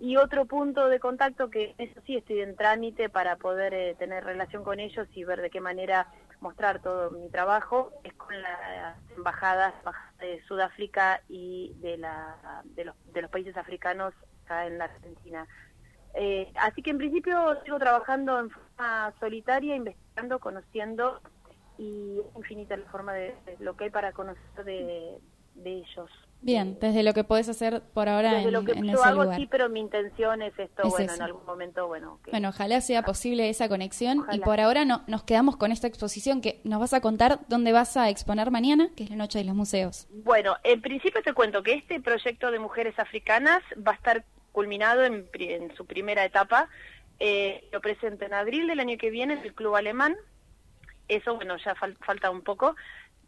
Y 0.02 0.16
otro 0.16 0.46
punto 0.46 0.88
de 0.88 0.98
contacto 0.98 1.48
que 1.48 1.76
eso 1.78 2.00
sí 2.04 2.16
estoy 2.16 2.40
en 2.40 2.56
trámite 2.56 3.08
para 3.08 3.36
poder 3.36 3.72
eh, 3.72 3.94
tener 3.96 4.24
relación 4.24 4.64
con 4.64 4.80
ellos 4.80 5.06
y 5.12 5.22
ver 5.22 5.40
de 5.40 5.48
qué 5.48 5.60
manera 5.60 6.08
mostrar 6.40 6.82
todo 6.82 7.12
mi 7.12 7.28
trabajo 7.28 7.92
es 8.02 8.12
con 8.14 8.34
las 8.42 8.96
embajadas 9.16 9.72
embajada 9.78 10.12
de 10.18 10.42
Sudáfrica 10.48 11.20
y 11.28 11.72
de, 11.76 11.98
la, 11.98 12.64
de, 12.64 12.86
los, 12.86 12.96
de 13.12 13.22
los 13.22 13.30
países 13.30 13.56
africanos 13.56 14.12
acá 14.44 14.66
en 14.66 14.78
la 14.78 14.86
Argentina. 14.86 15.46
Eh, 16.14 16.50
así 16.56 16.82
que 16.82 16.90
en 16.90 16.98
principio 16.98 17.62
sigo 17.62 17.78
trabajando 17.78 18.40
en 18.40 18.50
forma 18.50 19.14
solitaria, 19.20 19.76
investigando, 19.76 20.40
conociendo 20.40 21.20
y 21.78 22.18
es 22.18 22.36
infinita 22.38 22.76
la 22.76 22.90
forma 22.90 23.12
de, 23.12 23.36
lo 23.60 23.76
que 23.76 23.84
hay 23.84 23.90
para 23.90 24.10
conocer 24.10 24.64
de 24.64 25.20
ellos. 25.64 26.10
Bien, 26.42 26.76
desde 26.80 27.02
lo 27.04 27.14
que 27.14 27.22
podés 27.24 27.48
hacer 27.48 27.82
por 27.94 28.08
ahora 28.08 28.32
Desde 28.34 28.48
en, 28.48 28.52
lo 28.52 28.64
que 28.64 28.72
en 28.72 28.84
yo 28.84 28.94
ese 28.98 29.08
hago 29.08 29.22
lugar. 29.22 29.38
sí, 29.38 29.46
pero 29.50 29.68
mi 29.68 29.78
intención 29.80 30.42
es 30.42 30.52
esto, 30.58 30.82
Es 30.82 30.90
bueno, 30.90 31.06
eso. 31.06 31.14
en 31.14 31.22
algún 31.22 31.46
momento, 31.46 31.86
bueno, 31.86 32.18
que- 32.24 32.32
Bueno, 32.32 32.48
ojalá 32.48 32.80
sea 32.80 33.02
posible 33.02 33.48
esa 33.48 33.68
conexión 33.68 34.26
y 34.32 34.40
por 34.40 34.60
ahora 34.60 34.84
no, 34.84 35.04
nos 35.06 35.22
quedamos 35.22 35.56
con 35.56 35.70
esta 35.72 35.86
exposición 35.86 36.40
que 36.40 36.60
nos 36.64 36.80
vas 36.80 36.92
a 36.94 37.00
contar 37.00 37.40
dónde 37.48 37.70
vas 37.72 37.96
a 37.96 38.08
exponer 38.10 38.50
mañana, 38.50 38.88
que 38.96 39.04
es 39.04 39.10
la 39.10 39.16
Noche 39.16 39.38
de 39.38 39.44
los 39.44 39.54
Museos. 39.54 40.08
Bueno, 40.10 40.56
en 40.64 40.80
principio 40.82 41.22
te 41.22 41.32
cuento 41.32 41.62
que 41.62 41.74
este 41.74 42.00
proyecto 42.00 42.50
de 42.50 42.58
mujeres 42.58 42.98
africanas 42.98 43.62
va 43.78 43.92
a 43.92 43.94
estar 43.94 44.24
culminado 44.50 45.04
en, 45.04 45.26
en 45.34 45.74
su 45.76 45.86
primera 45.86 46.24
etapa. 46.24 46.68
Eh, 47.20 47.68
lo 47.72 47.80
presento 47.80 48.24
en 48.24 48.34
abril 48.34 48.66
del 48.66 48.80
año 48.80 48.98
que 48.98 49.10
viene 49.10 49.34
en 49.34 49.40
el 49.40 49.54
Club 49.54 49.76
Alemán. 49.76 50.16
Eso, 51.08 51.34
bueno, 51.36 51.56
ya 51.58 51.74
fal- 51.74 51.96
falta 52.04 52.30
un 52.30 52.42
poco. 52.42 52.74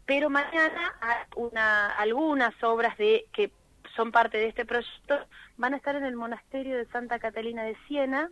Pero 0.05 0.29
mañana 0.29 0.93
una, 1.35 1.89
algunas 1.95 2.53
obras 2.63 2.97
de 2.97 3.25
que 3.33 3.51
son 3.95 4.11
parte 4.11 4.37
de 4.37 4.47
este 4.47 4.65
proyecto 4.65 5.17
van 5.57 5.73
a 5.73 5.77
estar 5.77 5.95
en 5.95 6.03
el 6.05 6.15
monasterio 6.15 6.77
de 6.77 6.85
Santa 6.87 7.17
Catalina 7.19 7.63
de 7.63 7.75
Siena, 7.87 8.29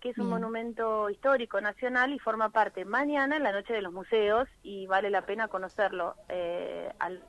que 0.00 0.10
es 0.10 0.18
un 0.18 0.24
Bien. 0.26 0.40
monumento 0.40 1.08
histórico 1.10 1.60
nacional 1.60 2.12
y 2.12 2.18
forma 2.18 2.50
parte 2.50 2.84
mañana 2.84 3.36
en 3.36 3.42
la 3.42 3.52
noche 3.52 3.72
de 3.72 3.82
los 3.82 3.92
museos 3.92 4.48
y 4.62 4.86
vale 4.86 5.10
la 5.10 5.22
pena 5.22 5.48
conocerlo 5.48 6.14
eh, 6.28 6.90
al 6.98 7.22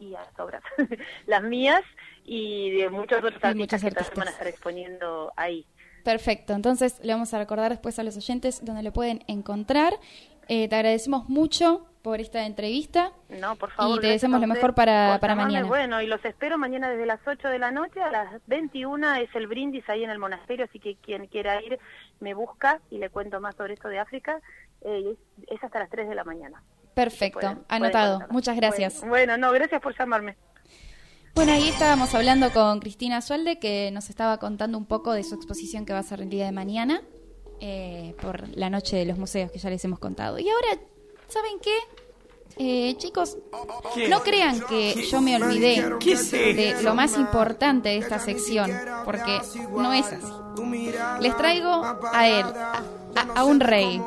y 0.00 0.14
a 0.14 0.20
las 0.20 0.38
obras, 0.38 0.62
las 1.26 1.42
mías 1.42 1.82
y 2.24 2.72
de 2.72 2.90
muchos 2.90 3.18
otros 3.24 3.42
artistas 3.42 3.80
que 3.82 3.90
también 3.90 3.98
artistas. 3.98 4.14
van 4.16 4.28
a 4.28 4.30
estar 4.30 4.46
exponiendo 4.46 5.32
ahí. 5.36 5.66
Perfecto, 6.04 6.52
entonces 6.52 6.98
le 7.02 7.12
vamos 7.12 7.32
a 7.32 7.38
recordar 7.38 7.70
después 7.70 7.98
a 7.98 8.02
los 8.02 8.16
oyentes 8.16 8.64
dónde 8.64 8.82
lo 8.82 8.92
pueden 8.92 9.24
encontrar. 9.28 9.94
Eh, 10.48 10.68
te 10.68 10.74
agradecemos 10.74 11.28
mucho 11.28 11.86
por 12.02 12.20
esta 12.20 12.44
entrevista. 12.46 13.12
No, 13.28 13.54
por 13.56 13.70
favor. 13.70 13.98
Y 13.98 14.00
te 14.00 14.06
deseamos 14.08 14.40
lo 14.40 14.46
mejor 14.48 14.74
para- 14.74 15.18
para 15.20 15.34
llamarme. 15.34 15.52
mañana. 15.52 15.68
Bueno, 15.68 16.02
y 16.02 16.06
los 16.06 16.24
espero 16.24 16.58
mañana 16.58 16.90
desde 16.90 17.06
las 17.06 17.20
8 17.26 17.48
de 17.48 17.58
la 17.60 17.70
noche 17.70 18.00
a 18.02 18.10
las 18.10 18.40
21 18.46 19.14
es 19.14 19.32
el 19.34 19.46
brindis 19.46 19.88
ahí 19.88 20.02
en 20.02 20.10
el 20.10 20.18
monasterio, 20.18 20.64
así 20.64 20.80
que 20.80 20.96
quien 20.96 21.26
quiera 21.28 21.62
ir 21.62 21.78
me 22.20 22.34
busca 22.34 22.80
y 22.90 22.98
le 22.98 23.08
cuento 23.10 23.40
más 23.40 23.54
sobre 23.54 23.74
esto 23.74 23.88
de 23.88 24.00
África. 24.00 24.40
Eh, 24.82 25.14
es, 25.48 25.62
hasta 25.62 25.78
las 25.78 25.90
3 25.90 26.08
de 26.08 26.14
la 26.16 26.24
mañana. 26.24 26.62
Perfecto, 26.94 27.40
Pueden- 27.40 27.64
anotado. 27.68 28.20
Muchas 28.30 28.56
gracias. 28.56 28.98
Bueno, 29.00 29.10
bueno, 29.10 29.36
no, 29.38 29.52
gracias 29.52 29.80
por 29.80 29.96
llamarme. 29.96 30.36
Bueno, 31.34 31.52
ahí 31.52 31.68
estábamos 31.68 32.14
hablando 32.14 32.50
con 32.52 32.80
Cristina 32.80 33.22
Sualde, 33.22 33.58
que 33.58 33.90
nos 33.92 34.10
estaba 34.10 34.36
contando 34.38 34.76
un 34.76 34.84
poco 34.86 35.12
de 35.12 35.22
su 35.24 35.34
exposición 35.34 35.86
que 35.86 35.92
va 35.94 36.00
a 36.00 36.02
ser 36.02 36.20
el 36.20 36.28
día 36.28 36.44
de 36.44 36.52
mañana, 36.52 37.00
eh, 37.60 38.14
por 38.20 38.48
la 38.48 38.68
noche 38.68 38.96
de 38.96 39.06
los 39.06 39.16
museos, 39.16 39.50
que 39.50 39.58
ya 39.58 39.70
les 39.70 39.82
hemos 39.84 39.98
contado. 39.98 40.38
Y 40.38 40.48
ahora, 40.50 40.82
¿saben 41.32 41.58
qué? 41.60 41.76
Eh, 42.58 42.94
chicos, 42.98 43.38
¿Qué? 43.94 44.08
no 44.08 44.22
crean 44.22 44.60
que 44.68 45.06
yo 45.10 45.22
me 45.22 45.36
olvidé 45.36 45.96
¿Qué 45.98 46.12
es 46.12 46.30
de 46.30 46.76
lo 46.82 46.94
más 46.94 47.16
importante 47.16 47.88
de 47.88 47.96
esta 47.96 48.18
sección, 48.18 48.70
porque 49.06 49.40
no 49.70 49.92
es 49.94 50.06
así. 50.06 50.92
Les 51.20 51.34
traigo 51.38 51.82
a 52.12 52.28
él, 52.28 52.44
a, 52.44 52.82
a- 53.16 53.40
a 53.40 53.44
un 53.44 53.60
rey, 53.60 54.00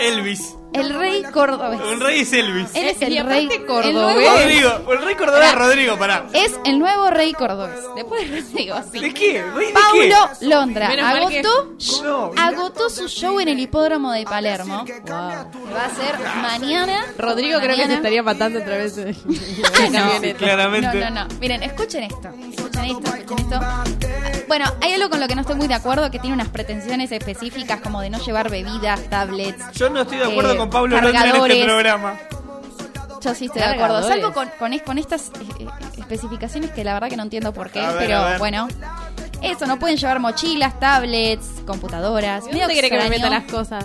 Elvis. 0.00 0.54
el 0.72 0.92
rey 0.94 1.22
cordobés. 1.32 1.80
Un 1.80 2.00
rey 2.00 2.20
es 2.20 2.32
Elvis. 2.32 2.74
Él 2.74 2.88
es 2.88 3.00
el 3.02 3.16
aparte 3.18 3.34
rey 3.34 3.48
el 3.52 3.66
cordobés. 3.66 4.30
Rodrigo. 4.30 4.92
El 4.92 5.02
rey 5.04 5.14
cordobés 5.14 5.48
es 5.48 5.54
Rodrigo, 5.54 5.98
pará. 5.98 6.26
Es 6.32 6.58
el 6.64 6.78
nuevo 6.78 7.10
rey 7.10 7.32
cordobés. 7.32 7.78
Después 7.96 8.28
les 8.30 8.52
digo 8.52 8.74
así. 8.74 8.98
¿De 9.00 9.14
qué? 9.14 9.42
¿Rey 9.54 9.66
de 9.68 9.72
Paulo 9.72 10.30
Londra 10.42 10.88
Menos 10.88 11.04
mal 11.04 11.28
que- 11.28 11.38
agotó, 11.40 11.72
No, 12.04 12.30
agotó 12.36 12.90
su 12.90 13.08
show 13.08 13.40
en 13.40 13.48
el 13.48 13.58
hipódromo 13.58 14.12
de 14.12 14.24
Palermo. 14.24 14.84
Va 15.08 15.84
a 15.84 15.90
ser 15.90 16.18
mañana. 16.42 17.06
Rodrigo 17.16 17.58
creo 17.60 17.76
que 17.76 17.86
se 17.86 17.94
estaría 17.94 18.22
matando 18.22 18.58
otra 18.60 18.76
vez. 18.78 18.96
en 18.98 19.16
No, 19.92 20.10
claramente. 20.38 20.98
No, 21.00 21.10
no, 21.10 21.24
no. 21.24 21.34
Miren, 21.40 21.62
escuchen 21.62 22.04
esto. 22.04 22.28
Escuchen 22.50 22.84
esto, 22.84 23.14
escuchen 23.14 23.38
esto. 23.38 23.60
Bueno, 24.48 24.64
hay 24.80 24.92
algo 24.94 25.10
con 25.10 25.20
lo 25.20 25.28
que 25.28 25.34
no 25.34 25.42
estoy 25.42 25.56
muy 25.56 25.68
de 25.68 25.74
acuerdo, 25.74 26.10
que 26.10 26.18
tiene 26.18 26.34
unas 26.34 26.48
pretensiones 26.48 27.12
específicas 27.12 27.80
como 27.80 28.00
de 28.00 28.10
no 28.10 28.18
llevar 28.18 28.50
bebidas, 28.50 29.00
tablets. 29.10 29.62
Yo 29.72 29.90
no 29.90 30.00
estoy 30.00 30.18
de 30.18 30.24
acuerdo 30.24 30.54
eh, 30.54 30.56
con 30.56 30.70
Pablo 30.70 30.96
Londra 30.96 31.10
en 31.10 31.16
este 31.16 31.26
cargadores. 31.28 31.64
programa. 31.64 32.18
Yo 33.20 33.34
sí 33.34 33.46
estoy 33.46 33.60
de 33.62 33.68
acuerdo. 33.68 34.02
Salvo 34.08 34.32
con, 34.32 34.48
con, 34.58 34.72
es- 34.72 34.82
con 34.82 34.96
estas 34.98 35.28
eh, 35.28 35.32
eh, 35.60 35.66
especificaciones 35.98 36.70
que 36.70 36.82
la 36.84 36.94
verdad 36.94 37.08
que 37.08 37.16
no 37.16 37.24
entiendo 37.24 37.52
por 37.52 37.70
qué, 37.70 37.80
ver, 37.80 37.96
pero 37.98 38.38
bueno. 38.38 38.68
Eso, 39.42 39.66
no 39.66 39.78
pueden 39.78 39.96
llevar 39.96 40.18
mochilas, 40.18 40.80
tablets, 40.80 41.46
computadoras. 41.66 42.42
¿Y 42.44 42.46
medio 42.48 42.60
¿Dónde 42.62 42.72
quiere 42.74 42.90
que 42.90 42.96
me 42.96 43.06
extraño. 43.06 43.30
meta 43.30 43.42
las 43.44 43.52
cosas? 43.52 43.84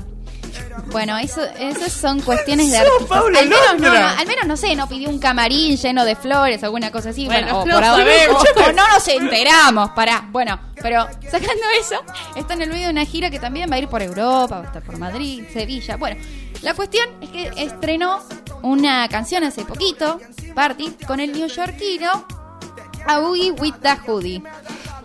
Bueno, 0.87 1.17
eso, 1.17 1.41
esas 1.59 1.91
son 1.91 2.21
cuestiones 2.21 2.71
de 2.71 2.77
¡Sos 2.77 2.87
artistas. 2.87 3.07
Pablo 3.19 3.39
al, 3.39 3.49
menos, 3.49 3.79
no, 3.79 3.91
al 3.93 4.27
menos, 4.27 4.45
no 4.45 4.57
sé, 4.57 4.75
no 4.75 4.87
pidió 4.87 5.09
un 5.09 5.19
camarín 5.19 5.75
lleno 5.77 6.05
de 6.05 6.15
flores, 6.15 6.63
alguna 6.63 6.91
cosa 6.91 7.09
así. 7.09 7.25
Bueno, 7.25 7.47
Bueno, 7.47 7.59
o, 7.61 7.65
no 7.65 7.73
por 7.75 7.83
ahora- 7.83 8.03
sabemos. 8.03 8.43
o- 8.55 8.59
o 8.63 8.71
no 8.73 8.87
nos 8.87 9.07
enteramos, 9.07 9.89
pará. 9.91 10.27
Bueno, 10.31 10.59
pero 10.81 11.07
sacando 11.23 11.63
eso, 11.79 11.95
está 12.35 12.53
en 12.53 12.61
el 12.63 12.69
medio 12.69 12.85
de 12.87 12.91
una 12.91 13.05
gira 13.05 13.29
que 13.29 13.39
también 13.39 13.69
va 13.71 13.75
a 13.75 13.79
ir 13.79 13.87
por 13.87 14.01
Europa, 14.01 14.57
va 14.57 14.63
a 14.63 14.67
estar 14.67 14.83
por 14.83 14.97
Madrid, 14.97 15.45
Sevilla. 15.51 15.97
Bueno, 15.97 16.17
la 16.61 16.73
cuestión 16.75 17.07
es 17.21 17.29
que 17.29 17.51
estrenó 17.57 18.19
una 18.61 19.07
canción 19.09 19.43
hace 19.43 19.65
poquito, 19.65 20.19
Party, 20.53 20.91
con 21.07 21.19
el 21.19 21.31
neoyorquino 21.33 22.25
A 23.05 23.19
Boogie 23.19 23.51
with 23.51 23.73
the 23.81 23.97
Hoodie. 24.07 24.41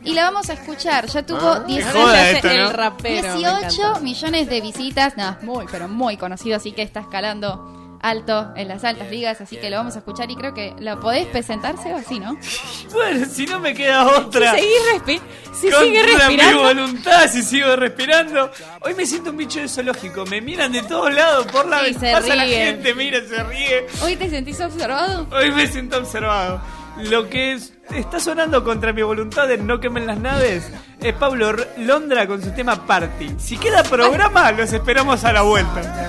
Y 0.05 0.15
la 0.15 0.23
vamos 0.25 0.49
a 0.51 0.55
escuchar. 0.55 1.07
Ya 1.07 1.25
tuvo 1.25 1.39
joda 1.41 1.65
18, 1.65 2.15
esto, 2.15 2.47
¿no? 2.49 2.53
el 2.55 2.71
rapero. 2.73 3.29
me 3.29 3.39
18 3.39 3.59
encanta. 3.83 4.01
millones 4.01 4.49
de 4.49 4.61
visitas. 4.61 5.17
No, 5.17 5.31
es 5.31 5.43
muy, 5.43 5.67
pero 5.71 5.89
muy 5.89 6.17
conocido. 6.17 6.57
Así 6.57 6.73
que 6.73 6.83
está 6.83 7.01
escalando 7.01 7.75
alto 8.01 8.53
en 8.55 8.69
las 8.69 8.85
altas 8.85 9.11
ligas. 9.11 9.41
Así 9.41 9.57
que 9.57 9.71
lo 9.71 9.77
vamos 9.79 9.97
a 9.97 9.99
escuchar 9.99 10.31
y 10.31 10.37
creo 10.37 10.55
que 10.55 10.73
lo 10.79 11.01
podés 11.01 11.27
presentarse 11.27 11.93
o 11.93 11.97
así, 11.97 12.21
¿no? 12.21 12.39
Bueno, 12.93 13.27
si 13.31 13.45
no 13.47 13.59
me 13.61 13.75
queda 13.75 14.07
otra. 14.07 14.55
Si 14.55 14.61
respi- 14.95 15.21
si 15.53 15.69
Contra 15.71 15.81
sigue 15.81 16.03
mi 16.05 16.13
respirando. 16.15 16.63
voluntad, 16.63 17.29
si 17.29 17.43
sigo 17.43 17.75
respirando. 17.77 18.51
Hoy 18.83 18.95
me 18.95 19.05
siento 19.05 19.31
un 19.31 19.37
bicho 19.37 19.61
de 19.61 19.69
zoológico. 19.69 20.25
Me 20.27 20.41
miran 20.41 20.73
de 20.73 20.83
todos 20.85 21.13
lados 21.13 21.47
por 21.49 21.67
la 21.69 21.85
Sí, 21.85 21.95
se 21.95 22.13
pasa 22.13 22.35
la 22.37 22.45
ríen. 22.45 22.67
gente, 22.77 22.95
mira, 22.95 23.19
se 23.29 23.43
ríe. 23.43 23.87
¿Hoy 24.03 24.17
te 24.17 24.31
sentís 24.31 24.61
observado? 24.61 25.27
Hoy 25.33 25.51
me 25.51 25.67
siento 25.67 25.99
observado. 25.99 26.61
Lo 27.05 27.29
que 27.29 27.53
es- 27.53 27.73
está 27.95 28.21
sonando 28.21 28.65
contra 28.65 28.93
mi 28.93 29.03
voluntad 29.03 29.51
en 29.51 29.67
No 29.67 29.81
quemen 29.81 30.07
las 30.07 30.19
naves 30.19 30.69
es 31.01 31.15
Pablo 31.15 31.53
Londra 31.79 32.27
con 32.27 32.43
su 32.43 32.51
tema 32.53 32.87
Party. 32.87 33.35
Si 33.39 33.57
queda 33.57 33.83
programa, 33.85 34.51
los 34.57 34.73
esperamos 34.73 35.25
a 35.25 35.33
la 35.33 35.43
vuelta. 35.43 36.09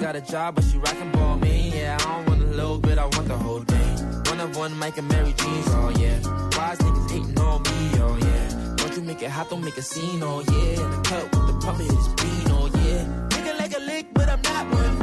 Got 0.00 0.16
a 0.16 0.20
job, 0.20 0.54
but 0.56 0.64
she 0.64 0.76
rockin' 0.76 1.10
ball 1.12 1.38
me, 1.38 1.70
yeah. 1.74 1.96
I 1.98 2.04
don't 2.04 2.28
want 2.28 2.42
a 2.42 2.46
little 2.56 2.78
bit, 2.78 2.98
I 2.98 3.04
want 3.04 3.26
the 3.26 3.36
whole 3.38 3.60
thing. 3.60 4.22
One 4.30 4.40
of 4.40 4.54
one, 4.56 4.78
Mike 4.78 4.98
and 4.98 5.08
Mary 5.08 5.32
Jeans, 5.32 5.66
oh 5.68 5.90
yeah. 5.98 6.18
Wise 6.58 6.78
niggas 6.78 7.10
hating 7.10 7.38
on 7.40 7.62
me, 7.62 8.00
oh 8.00 8.18
yeah. 8.20 8.63
Don't 8.94 9.02
you 9.02 9.08
make 9.08 9.22
it 9.22 9.30
hot, 9.30 9.50
don't 9.50 9.64
make 9.64 9.76
a 9.76 9.82
scene, 9.82 10.22
oh 10.22 10.40
yeah. 10.46 10.54
In 10.54 10.90
the 10.90 11.00
cut 11.02 11.24
with 11.24 11.46
the 11.48 11.58
pump 11.66 11.80
of 11.80 11.86
his 11.86 12.08
bean, 12.14 12.46
oh 12.50 12.70
yeah. 12.74 13.02
Nigga 13.30 13.58
like 13.58 13.76
a 13.76 13.80
lick, 13.80 14.06
but 14.14 14.28
I'm 14.28 14.40
not 14.42 14.70
one. 14.70 14.98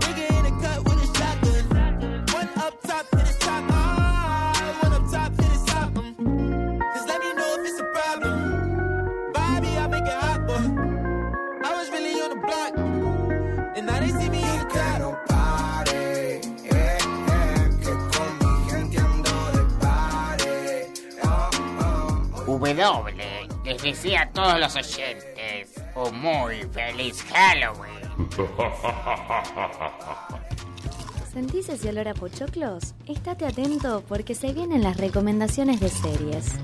Nigga 0.00 0.38
in 0.38 0.42
the 0.42 0.50
cut 0.60 0.78
with 0.82 1.04
a 1.04 1.06
shotgun. 1.16 2.26
One 2.34 2.48
up 2.56 2.82
top 2.82 3.08
to 3.10 3.16
the 3.16 3.36
top, 3.38 3.64
ah. 3.70 4.80
One 4.82 4.92
up 4.92 5.08
top 5.12 5.30
to 5.36 5.42
the 5.42 5.64
top, 5.68 5.92
mm. 5.92 6.94
Just 6.94 7.06
let 7.06 7.20
me 7.20 7.32
know 7.34 7.54
if 7.60 7.70
it's 7.70 7.78
a 7.78 7.84
problem. 7.84 9.32
Bobby, 9.32 9.68
I 9.68 9.86
make 9.86 10.02
it 10.02 10.18
hot, 10.24 10.44
boy. 10.44 10.66
I 11.64 11.74
was 11.76 11.90
really 11.92 12.20
on 12.20 12.30
the 12.30 12.40
block. 12.44 12.76
And 13.76 13.86
now 13.86 14.00
they 14.00 14.08
see 14.08 14.28
me 14.30 14.42
in 14.42 14.58
the 14.58 14.64
car. 14.64 14.98
W 22.78 23.17
les 23.82 24.04
a 24.16 24.30
todos 24.32 24.58
los 24.58 24.74
oyentes 24.76 25.74
un 25.94 26.20
muy 26.20 26.62
feliz 26.72 27.22
Halloween. 27.24 28.28
¿Sentís 31.32 31.68
ese 31.68 31.90
olor 31.90 32.08
a 32.08 32.14
pochoclos? 32.14 32.94
Estate 33.06 33.46
atento 33.46 34.02
porque 34.08 34.34
se 34.34 34.52
vienen 34.52 34.82
las 34.82 34.96
recomendaciones 34.96 35.78
de 35.78 35.88
series. 35.88 36.58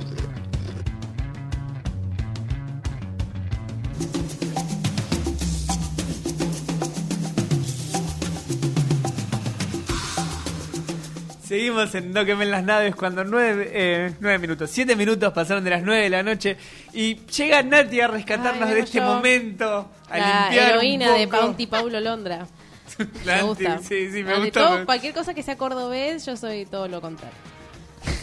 Seguimos 11.54 11.94
en 11.94 12.12
No 12.12 12.24
quemen 12.24 12.50
las 12.50 12.64
naves 12.64 12.96
cuando 12.96 13.22
nueve, 13.22 13.70
eh, 13.72 14.12
nueve 14.18 14.40
minutos, 14.40 14.68
siete 14.72 14.96
minutos 14.96 15.32
pasaron 15.32 15.62
de 15.62 15.70
las 15.70 15.84
nueve 15.84 16.02
de 16.02 16.10
la 16.10 16.24
noche 16.24 16.56
y 16.92 17.14
llega 17.26 17.62
Nati 17.62 18.00
a 18.00 18.08
rescatarnos 18.08 18.68
Ay, 18.68 18.74
de 18.74 18.80
este 18.80 18.98
yo. 18.98 19.04
momento, 19.04 19.88
a 20.10 20.18
La 20.18 20.40
limpiar 20.48 20.70
heroína 20.72 21.12
un 21.12 21.18
de. 21.20 21.26
Bounty 21.26 21.66
Paulo 21.68 22.00
Londra. 22.00 22.44
Me 23.24 23.42
gusta. 23.42 23.78
sí, 23.78 24.10
sí, 24.10 24.24
me 24.24 24.32
Ante 24.32 24.46
gusta. 24.46 24.60
todo, 24.68 24.84
cualquier 24.84 25.14
cosa 25.14 25.32
que 25.32 25.44
sea 25.44 25.56
cordobés, 25.56 26.26
yo 26.26 26.36
soy 26.36 26.66
todo 26.66 26.88
lo 26.88 27.00
contrario. 27.00 27.36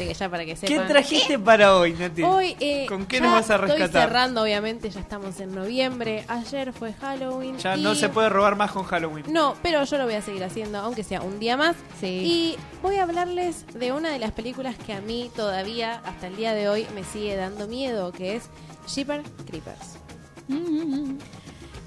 Así 0.01 0.07
que 0.09 0.13
ya 0.15 0.29
para 0.29 0.45
que 0.45 0.55
¿Qué 0.55 0.67
sepan. 0.67 0.87
trajiste 0.87 1.39
para 1.39 1.75
hoy, 1.75 1.93
Nati? 1.93 2.23
Hoy, 2.23 2.55
eh, 2.59 2.85
¿Con 2.87 3.05
qué 3.05 3.21
nos 3.21 3.31
vas 3.33 3.49
a 3.49 3.55
Estoy 3.55 3.69
rescatar? 3.71 4.03
cerrando, 4.09 4.41
obviamente, 4.41 4.89
ya 4.89 4.99
estamos 4.99 5.39
en 5.39 5.53
noviembre. 5.53 6.25
Ayer 6.27 6.73
fue 6.73 6.93
Halloween. 6.93 7.57
Ya 7.57 7.77
y- 7.77 7.81
no 7.81 7.93
se 7.95 8.09
puede 8.09 8.29
robar 8.29 8.55
más 8.55 8.71
con 8.71 8.83
Halloween. 8.83 9.25
No, 9.29 9.55
pero 9.61 9.83
yo 9.83 9.97
lo 9.97 10.05
voy 10.05 10.15
a 10.15 10.21
seguir 10.21 10.43
haciendo, 10.43 10.79
aunque 10.79 11.03
sea 11.03 11.21
un 11.21 11.39
día 11.39 11.55
más. 11.57 11.75
Sí. 11.99 12.07
Y 12.07 12.57
voy 12.81 12.95
a 12.97 13.03
hablarles 13.03 13.65
de 13.73 13.91
una 13.91 14.09
de 14.11 14.19
las 14.19 14.31
películas 14.31 14.75
que 14.77 14.93
a 14.93 15.01
mí 15.01 15.29
todavía, 15.35 16.01
hasta 16.05 16.27
el 16.27 16.35
día 16.35 16.53
de 16.53 16.67
hoy, 16.69 16.87
me 16.95 17.03
sigue 17.03 17.35
dando 17.35 17.67
miedo, 17.67 18.11
que 18.11 18.35
es 18.35 18.49
Shipper 18.87 19.21
Creepers. 19.47 19.97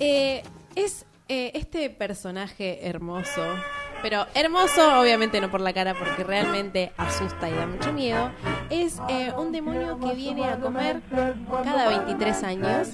Eh, 0.01 0.43
es 0.75 1.05
eh, 1.29 1.53
este 1.55 1.91
personaje 1.91 2.87
hermoso, 2.87 3.43
pero 4.03 4.27
hermoso 4.35 5.01
obviamente 5.01 5.41
no 5.41 5.51
por 5.51 5.61
la 5.61 5.73
cara, 5.73 5.95
porque 5.95 6.23
realmente 6.25 6.93
asusta 6.97 7.49
y 7.49 7.53
da 7.55 7.67
mucho 7.67 7.93
miedo. 7.93 8.31
Es 8.71 9.01
eh, 9.09 9.33
un 9.37 9.51
demonio 9.53 9.99
que 9.99 10.15
viene 10.15 10.45
a 10.47 10.59
comer 10.59 11.01
cada 11.65 11.89
23 11.89 12.43
años, 12.45 12.89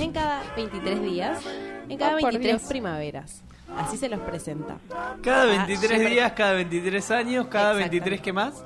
en 0.00 0.12
cada 0.12 0.42
23 0.56 1.02
días, 1.02 1.38
en 1.88 1.96
cada 1.98 2.16
Oh, 2.16 2.20
por 2.20 2.32
23 2.32 2.58
Dios. 2.60 2.68
primaveras. 2.68 3.42
Así 3.76 3.96
se 3.96 4.08
los 4.08 4.20
presenta. 4.20 4.76
Cada 5.22 5.44
Ah, 5.44 5.66
23 5.66 6.00
Shepard- 6.00 6.10
días, 6.10 6.32
cada 6.32 6.52
23 6.54 7.10
años, 7.10 7.46
cada 7.46 7.72
Exacto. 7.72 7.90
23 7.90 8.20
¿qué 8.20 8.32
más? 8.32 8.64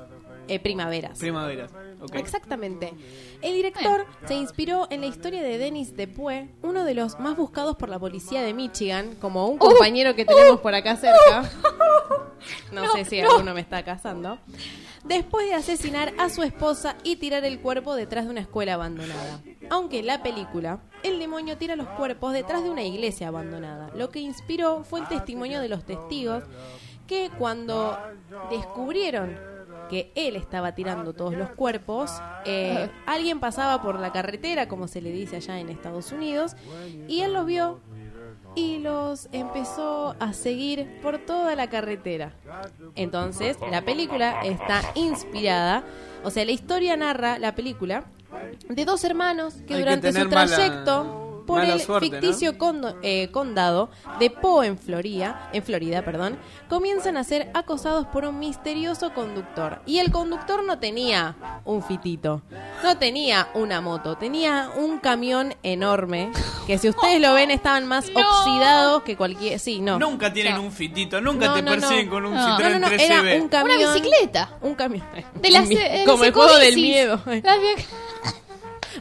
Eh, 0.49 0.59
primaveras. 0.59 1.17
Primavera. 1.19 1.67
Exactamente. 2.13 2.93
El 3.41 3.53
director 3.53 4.05
se 4.27 4.35
inspiró 4.35 4.87
en 4.89 5.01
la 5.01 5.07
historia 5.07 5.41
de 5.41 5.57
Dennis 5.57 5.95
Depue, 5.95 6.49
uno 6.61 6.83
de 6.83 6.93
los 6.93 7.19
más 7.19 7.35
buscados 7.35 7.75
por 7.75 7.89
la 7.89 7.99
policía 7.99 8.41
de 8.41 8.53
Michigan, 8.53 9.15
como 9.15 9.47
un 9.47 9.57
compañero 9.57 10.15
que 10.15 10.25
tenemos 10.25 10.59
por 10.59 10.73
acá 10.75 10.95
cerca. 10.95 11.49
No, 12.71 12.89
sé 12.93 13.03
si 13.03 13.19
alguno 13.19 13.53
me 13.53 13.61
está 13.61 13.83
casando. 13.83 14.39
Después 15.03 15.47
de 15.47 15.55
asesinar 15.55 16.13
a 16.17 16.29
su 16.29 16.43
esposa 16.43 16.95
y 17.03 17.17
tirar 17.17 17.45
el 17.45 17.59
cuerpo 17.59 17.95
detrás 17.95 18.25
de 18.25 18.31
una 18.31 18.41
escuela 18.41 18.75
abandonada. 18.75 19.41
Aunque 19.69 19.99
en 19.99 20.07
la 20.07 20.23
película, 20.23 20.79
el 21.03 21.19
demonio 21.19 21.57
tira 21.57 21.75
los 21.75 21.87
cuerpos 21.89 22.33
detrás 22.33 22.63
de 22.63 22.69
una 22.69 22.83
iglesia 22.83 23.29
abandonada. 23.29 23.89
Lo 23.95 24.09
que 24.09 24.19
inspiró 24.19 24.83
fue 24.83 25.01
el 25.01 25.07
testimonio 25.07 25.61
de 25.61 25.69
los 25.69 25.85
testigos 25.85 26.43
que 27.05 27.29
cuando 27.37 27.97
descubrieron 28.49 29.37
que 29.89 30.11
él 30.15 30.35
estaba 30.35 30.73
tirando 30.75 31.13
todos 31.13 31.33
los 31.35 31.49
cuerpos, 31.51 32.11
eh, 32.45 32.89
alguien 33.05 33.39
pasaba 33.39 33.81
por 33.81 33.99
la 33.99 34.11
carretera, 34.11 34.67
como 34.67 34.87
se 34.87 35.01
le 35.01 35.11
dice 35.11 35.37
allá 35.37 35.59
en 35.59 35.69
Estados 35.69 36.11
Unidos, 36.11 36.55
y 37.07 37.21
él 37.21 37.33
los 37.33 37.45
vio 37.45 37.79
y 38.55 38.79
los 38.79 39.29
empezó 39.31 40.15
a 40.19 40.33
seguir 40.33 40.99
por 41.03 41.19
toda 41.19 41.55
la 41.55 41.69
carretera. 41.69 42.33
Entonces, 42.95 43.57
la 43.69 43.83
película 43.83 44.41
está 44.43 44.81
inspirada, 44.95 45.83
o 46.23 46.31
sea, 46.31 46.43
la 46.45 46.51
historia 46.51 46.97
narra 46.97 47.37
la 47.39 47.53
película 47.53 48.05
de 48.67 48.83
dos 48.85 49.03
hermanos 49.03 49.53
que 49.55 49.61
Hay 49.61 49.67
que 49.67 49.77
durante 49.79 50.11
su 50.11 50.19
mala- 50.29 50.29
trayecto 50.55 51.26
por 51.47 51.59
mala 51.59 51.73
el 51.73 51.81
suerte, 51.81 52.09
¿no? 52.09 52.19
ficticio 52.21 52.57
condo- 52.59 52.95
eh, 53.01 53.29
condado 53.31 53.89
de 54.19 54.29
Poe 54.29 54.67
en 54.67 54.77
Florida, 54.77 55.49
en 55.53 55.63
Florida, 55.63 56.03
perdón, 56.03 56.37
comienzan 56.69 57.17
a 57.17 57.23
ser 57.23 57.49
acosados 57.55 58.05
por 58.07 58.25
un 58.25 58.37
misterioso 58.37 59.13
conductor. 59.13 59.81
Y 59.87 59.97
el 59.99 60.11
conductor 60.11 60.63
no 60.63 60.77
tenía 60.77 61.35
un 61.65 61.81
fitito, 61.81 62.41
no 62.83 62.97
tenía 62.97 63.47
una 63.55 63.81
moto, 63.81 64.17
tenía 64.17 64.69
un 64.75 64.99
camión 64.99 65.55
enorme 65.63 66.31
que 66.67 66.77
si 66.77 66.89
ustedes 66.89 67.21
lo 67.21 67.33
ven 67.33 67.49
estaban 67.49 67.85
más 67.87 68.05
oxidados 68.13 69.03
que 69.03 69.15
cualquier, 69.15 69.57
sí, 69.59 69.79
no. 69.79 69.97
Nunca 69.97 70.31
tienen 70.33 70.55
No. 70.55 70.63
un 70.63 70.71
fitito, 70.71 71.21
nunca 71.21 71.47
No, 71.47 71.53
te 71.55 71.61
no, 71.61 71.71
persiguen 71.71 72.05
no. 72.07 72.11
con 72.11 72.25
un 72.25 72.33
No. 72.35 72.41
Citroën 72.45 72.63
No, 72.63 72.69
no, 72.69 72.79
no, 72.79 72.87
3CB. 72.87 72.99
era 73.01 73.41
un 73.41 73.47
camión. 73.49 73.77
Una 73.81 73.93
bicicleta. 73.93 74.49
Un 74.61 74.75
camión. 74.75 75.03
De 75.35 75.49
las, 75.49 75.67
Mi- 75.67 75.75
eh, 75.77 76.03
como 76.05 76.25
el 76.25 76.33
juego 76.33 76.57
del 76.57 76.75
miedo. 76.75 77.21
Las 77.25 77.57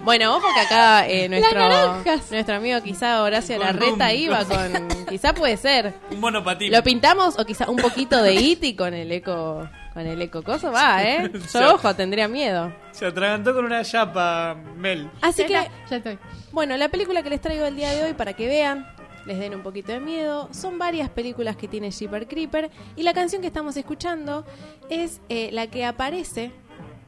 Bueno, 0.07 0.37
ojo 0.37 0.47
que 0.55 0.61
acá 0.61 1.09
eh, 1.09 1.29
nuestro, 1.29 2.01
nuestro 2.31 2.55
amigo 2.55 2.81
quizá 2.81 3.25
Horacio 3.25 3.57
Con 3.57 3.67
Larreta 3.67 4.05
un- 4.07 4.15
iba 4.15 4.45
con... 4.45 4.89
Quizá 5.09 5.35
puede 5.35 5.57
ser. 5.57 5.95
Un 6.13 6.21
monopatín. 6.21 6.71
¿Lo 6.71 6.81
pintamos 6.85 7.37
o 7.37 7.45
quizá 7.45 7.69
un 7.69 7.77
poquito 7.77 8.23
de 8.23 8.35
Iti 8.41 8.77
con 8.77 8.95
el 8.95 9.11
eco... 9.11 9.69
Con 9.95 10.07
el 10.07 10.23
eco 10.23 10.45
coso? 10.45 10.71
Va, 10.71 11.03
¿eh? 11.03 11.29
Yo, 11.53 11.75
ojo, 11.75 11.93
tendría 11.97 12.29
miedo. 12.29 12.73
Se 12.93 13.07
atragantó 13.07 13.53
con 13.53 13.65
una 13.65 13.83
chapa, 13.83 14.55
Mel. 14.77 15.11
Así 15.23 15.45
que, 15.45 15.55
ya 15.55 15.97
estoy. 15.97 16.19
bueno, 16.53 16.77
la 16.77 16.89
película 16.89 17.25
que 17.25 17.31
les 17.31 17.41
traigo 17.41 17.65
el 17.67 17.75
día 17.75 17.91
de 17.91 18.05
hoy 18.05 18.15
para 18.15 18.35
que 18.35 18.47
vean, 18.47 18.87
les 19.25 19.41
den 19.41 19.57
un 19.57 19.63
poquito 19.65 19.91
de 19.91 19.99
miedo, 19.99 20.49
son 20.53 20.79
varias 20.79 21.11
películas 21.11 21.57
que 21.57 21.67
tiene 21.67 21.91
Shipper 21.91 22.29
Creeper 22.29 22.71
y 22.95 23.03
la 23.03 23.13
canción 23.13 23.41
que 23.41 23.49
estamos 23.49 23.77
escuchando 23.77 24.45
es 24.89 25.21
eh, 25.31 25.49
la 25.53 25.67
que 25.67 25.85
aparece 25.85 26.53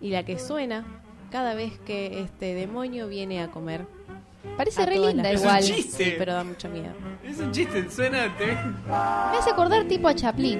y 0.01 0.11
la 0.11 0.25
que 0.25 0.39
suena 0.39 0.85
cada 1.31 1.55
vez 1.55 1.73
que 1.87 2.21
este 2.21 2.55
demonio 2.55 3.09
viene 3.09 3.43
a 3.43 3.49
comer. 3.49 3.87
Parece 4.57 4.83
a 4.83 4.87
re 4.87 4.99
linda 4.99 5.23
las- 5.25 5.33
Es 5.35 5.41
un 5.41 5.47
igual. 5.47 5.63
chiste. 5.63 6.05
Sí, 6.05 6.15
pero 6.19 6.33
da 6.33 6.45
mucho 6.45 6.69
miedo. 6.69 6.93
Es 7.25 7.39
un 7.39 7.53
chiste, 7.53 7.91
suena. 7.91 8.37
Te... 8.37 8.47
Me 8.47 9.39
hace 9.39 9.51
acordar 9.51 9.85
tipo 9.85 10.09
a 10.09 10.15
Chaplin. 10.15 10.59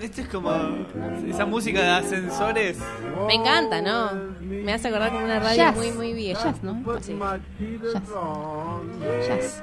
Esto 0.00 0.20
es 0.20 0.28
como. 0.28 0.50
Esa 1.28 1.46
música 1.46 1.80
de 1.80 1.88
ascensores. 1.88 2.78
Me 3.26 3.34
encanta, 3.34 3.80
¿no? 3.80 4.10
Me 4.40 4.72
hace 4.72 4.88
acordar 4.88 5.10
como 5.12 5.24
una 5.24 5.38
radio 5.38 5.56
Jazz. 5.56 5.76
muy, 5.76 5.90
muy 5.92 6.12
vieja. 6.12 6.42
Jazz, 6.44 6.62
¿no? 6.62 6.82
Sí. 7.00 7.16
Jazz. 7.18 7.40
Jazz. 9.28 9.62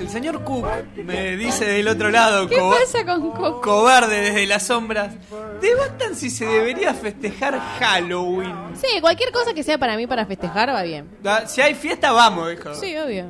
El 0.00 0.08
señor 0.08 0.42
Cook 0.44 0.66
me 0.96 1.36
dice 1.36 1.64
del 1.66 1.88
otro 1.88 2.10
lado, 2.10 2.48
¿Qué 2.48 2.56
pasa 2.56 3.04
con 3.04 3.30
Coco? 3.32 3.60
cobarde 3.60 4.20
desde 4.20 4.46
las 4.46 4.62
sombras, 4.64 5.14
debatan 5.60 6.14
si 6.14 6.30
se 6.30 6.46
debería 6.46 6.94
festejar 6.94 7.58
Halloween. 7.80 8.54
Sí, 8.74 9.00
cualquier 9.00 9.32
cosa 9.32 9.52
que 9.54 9.62
sea 9.62 9.78
para 9.78 9.96
mí 9.96 10.06
para 10.06 10.26
festejar 10.26 10.70
va 10.70 10.82
bien. 10.82 11.08
Ah, 11.24 11.42
Si 11.46 11.60
hay 11.60 11.74
fiesta, 11.74 12.12
vamos, 12.12 12.52
hijo. 12.52 12.74
Sí, 12.74 12.96
obvio. 12.96 13.26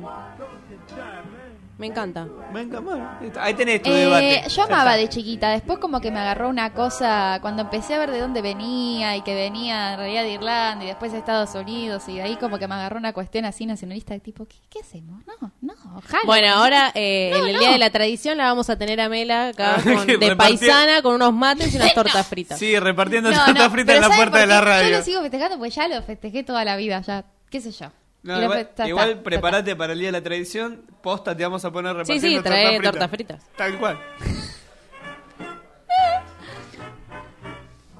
Me 1.75 1.87
encanta. 1.87 2.27
Venga, 2.53 2.79
bueno, 2.81 3.09
ahí 3.39 3.55
tenés 3.55 3.81
tu 3.81 3.89
Eh, 3.89 3.93
debate. 4.05 4.43
yo 4.47 4.63
amaba 4.63 4.95
de 4.95 5.09
chiquita, 5.09 5.49
después 5.49 5.79
como 5.79 6.01
que 6.01 6.11
me 6.11 6.19
agarró 6.19 6.47
una 6.49 6.71
cosa 6.71 7.39
cuando 7.41 7.63
empecé 7.63 7.95
a 7.95 7.99
ver 7.99 8.11
de 8.11 8.19
dónde 8.19 8.43
venía 8.43 9.17
y 9.17 9.21
que 9.23 9.33
venía 9.33 9.93
en 9.93 9.97
realidad 9.99 10.21
de 10.21 10.33
Irlanda 10.33 10.83
y 10.85 10.87
después 10.87 11.11
de 11.11 11.17
Estados 11.17 11.55
Unidos 11.55 12.03
y 12.07 12.15
de 12.17 12.21
ahí 12.21 12.35
como 12.35 12.59
que 12.59 12.67
me 12.67 12.75
agarró 12.75 12.97
una 12.97 13.11
cuestión 13.11 13.45
así 13.45 13.65
nacionalista 13.65 14.13
de 14.13 14.19
tipo, 14.19 14.45
¿qué, 14.45 14.57
qué 14.69 14.79
hacemos? 14.81 15.23
No, 15.25 15.51
no, 15.61 15.73
Halloween. 15.75 16.25
Bueno, 16.25 16.47
ahora 16.53 16.91
eh, 16.93 17.31
No, 17.33 17.37
en 17.39 17.47
el 17.47 17.53
no. 17.55 17.59
Día 17.61 17.71
de 17.71 17.77
la 17.79 17.89
Tradición 17.89 18.37
la 18.37 18.45
vamos 18.45 18.69
a 18.69 18.77
tener 18.77 19.01
a 19.01 19.09
Mela 19.09 19.47
acá 19.47 19.77
con- 19.83 20.05
Que 20.05 20.17
de 20.19 20.35
paisana 20.35 21.01
con 21.01 21.15
unos 21.15 21.33
mates 21.33 21.73
y 21.73 21.77
unas 21.77 21.93
tortas 21.95 22.27
fritas. 22.27 22.59
Sí, 22.59 22.77
repartiendo 22.77 23.31
No, 23.31 23.35
tortas 23.45 23.63
no, 23.63 23.71
fritas 23.71 23.95
en 23.95 24.01
la 24.01 24.07
¿saben 24.09 24.17
puerta 24.29 24.39
de 24.39 24.47
la 24.47 24.59
qué? 24.59 24.65
radio. 24.65 24.89
Yo 24.91 24.97
lo 24.99 25.03
sigo 25.03 25.21
festejando 25.21 25.57
porque 25.57 25.71
ya 25.71 25.87
lo 25.87 26.01
festejé 26.03 26.43
toda 26.43 26.63
la 26.63 26.75
vida, 26.75 27.01
ya, 27.01 27.25
qué 27.49 27.59
sé 27.61 27.71
yo. 27.71 27.87
No, 28.23 28.41
igual 28.41 28.59
está, 28.59 28.85
prepárate 29.21 29.75
para 29.75 29.93
el 29.93 29.99
día 29.99 30.07
de 30.07 30.11
la 30.13 30.23
tradición. 30.23 30.81
Posta, 31.01 31.35
te 31.35 31.43
vamos 31.43 31.63
a 31.65 31.71
poner 31.71 31.91
Sí, 32.05 32.13
repartiendo 32.13 32.37
sí, 32.39 32.43
trae 32.43 32.65
tortas 32.75 32.91
tortas 32.91 33.09
fritas. 33.11 33.43
Tal 33.57 33.77
cual. 33.77 33.99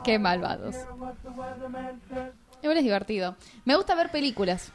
Qué 0.03 0.19
malvados. 0.19 0.75
Igual 2.61 2.77
es 2.77 2.83
divertido. 2.83 3.35
Me 3.65 3.75
gusta 3.75 3.95
ver 3.95 4.09
películas 4.11 4.69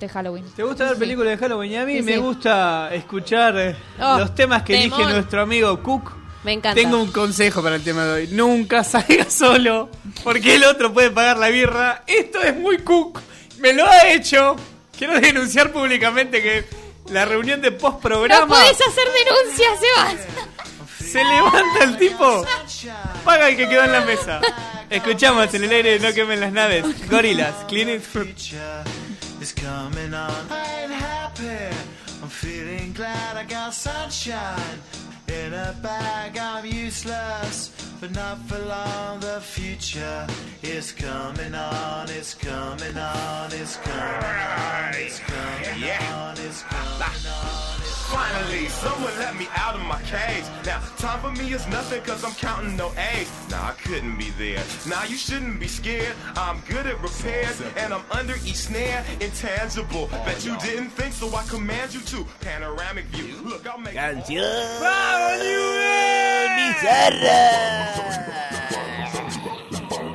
de 0.00 0.08
Halloween. 0.08 0.44
¿Te 0.54 0.62
gusta 0.62 0.84
ver 0.84 0.94
Sí. 0.94 1.00
películas 1.00 1.30
de 1.30 1.38
Halloween? 1.38 1.72
Y 1.72 1.76
a 1.76 1.84
mí 1.84 1.96
Sí, 1.96 2.02
me 2.02 2.12
sí. 2.14 2.18
gusta 2.18 2.92
escuchar 2.94 3.56
eh, 3.56 3.76
Oh, 4.00 4.18
los 4.18 4.34
temas 4.34 4.62
que 4.62 4.74
elige 4.76 5.02
nuestro 5.04 5.42
amigo 5.42 5.80
Cook. 5.82 6.12
Me 6.44 6.52
encanta. 6.52 6.74
Tengo 6.80 7.00
un 7.00 7.10
consejo 7.10 7.62
para 7.62 7.76
el 7.76 7.82
tema 7.84 8.04
de 8.04 8.12
hoy. 8.12 8.28
Nunca 8.32 8.84
salga 8.84 9.30
solo, 9.30 9.88
porque 10.22 10.56
el 10.56 10.64
otro 10.64 10.92
puede 10.92 11.10
pagar 11.10 11.38
la 11.38 11.48
birra. 11.48 12.02
Esto 12.06 12.40
es 12.42 12.56
muy 12.56 12.78
Cook. 12.78 13.20
Me 13.58 13.72
lo 13.72 13.86
ha 13.86 14.08
hecho. 14.08 14.56
Quiero 14.96 15.18
denunciar 15.20 15.72
públicamente 15.72 16.42
que 16.42 16.64
la 17.10 17.24
reunión 17.24 17.60
de 17.60 17.72
post 17.72 17.94
¡No 17.96 18.00
programa 18.00 18.46
podés 18.46 18.78
hacer 18.80 19.04
denuncias, 19.12 19.72
Sebas! 19.80 21.10
se 21.10 21.22
levanta 21.24 21.84
el 21.84 21.96
tipo, 21.98 22.44
paga 23.24 23.48
el 23.48 23.56
que 23.56 23.68
quedó 23.68 23.84
en 23.84 23.92
la 23.92 24.00
mesa. 24.02 24.40
Escuchamos 24.90 25.52
en 25.54 25.64
el 25.64 25.70
aire 25.70 25.98
de 25.98 26.08
No 26.08 26.14
quemen 26.14 26.40
las 26.40 26.52
naves. 26.52 26.84
Gorilas, 27.08 27.54
Clean 27.68 27.88
It 27.88 28.02
Fruit. 28.02 28.36
is 29.40 29.52
coming 29.52 30.14
on. 30.14 30.30
I 30.50 30.82
ain't 30.84 30.92
happy. 30.92 31.74
I'm 32.22 32.28
feeling 32.30 32.92
glad 32.94 33.36
I 33.36 33.44
got 33.44 33.74
sunshine. 33.74 34.80
In 35.28 35.52
a 35.52 35.72
bag, 35.82 36.38
I'm 36.38 36.64
useless, 36.64 37.70
but 38.04 38.14
not 38.14 38.38
for 38.48 38.58
long. 38.58 39.20
The 39.20 39.40
future 39.40 40.26
is 40.62 40.92
coming 40.92 41.54
on, 41.54 42.10
it's 42.10 42.34
coming 42.34 42.98
on, 42.98 43.50
it's 43.52 43.76
coming 43.78 43.94
on, 43.94 44.94
it's 44.94 45.20
coming 45.20 45.84
on, 46.12 46.36
it's 46.38 46.62
coming 46.64 47.32
on. 47.32 47.64
Finally, 48.12 48.68
someone 48.68 49.12
let 49.18 49.34
me 49.36 49.48
out 49.56 49.74
of 49.74 49.80
my 49.82 50.00
cage. 50.02 50.44
Now, 50.66 50.80
time 50.98 51.18
for 51.20 51.32
me 51.32 51.54
is 51.54 51.66
nothing 51.68 52.02
cause 52.02 52.22
I'm 52.24 52.34
counting 52.34 52.76
no 52.76 52.92
A's. 52.92 53.30
Nah, 53.50 53.70
I 53.70 53.72
couldn't 53.72 54.18
be 54.18 54.30
there. 54.38 54.62
Nah, 54.86 55.04
you 55.04 55.16
shouldn't 55.16 55.58
be 55.58 55.66
scared. 55.66 56.14
I'm 56.36 56.60
good 56.68 56.86
at 56.86 57.00
repairs 57.00 57.60
and 57.78 57.94
I'm 57.94 58.04
under 58.10 58.34
each 58.44 58.68
snare. 58.68 59.02
Intangible. 59.20 60.10
Oh, 60.12 60.22
bet 60.26 60.44
you 60.44 60.56
didn't 60.58 60.90
think, 60.90 61.14
so 61.14 61.34
I 61.34 61.42
command 61.44 61.94
you 61.94 62.00
to. 62.00 62.26
Panoramic 62.40 63.06
view. 63.06 63.40
Look, 63.42 63.66
I'll 63.66 63.78
make 63.78 63.96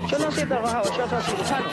Yo 0.10 0.20
no 0.20 0.32
soy 0.32 0.46
trabajado, 0.46 0.84
yo 0.96 1.10
soy 1.10 1.24
cirujano. 1.24 1.70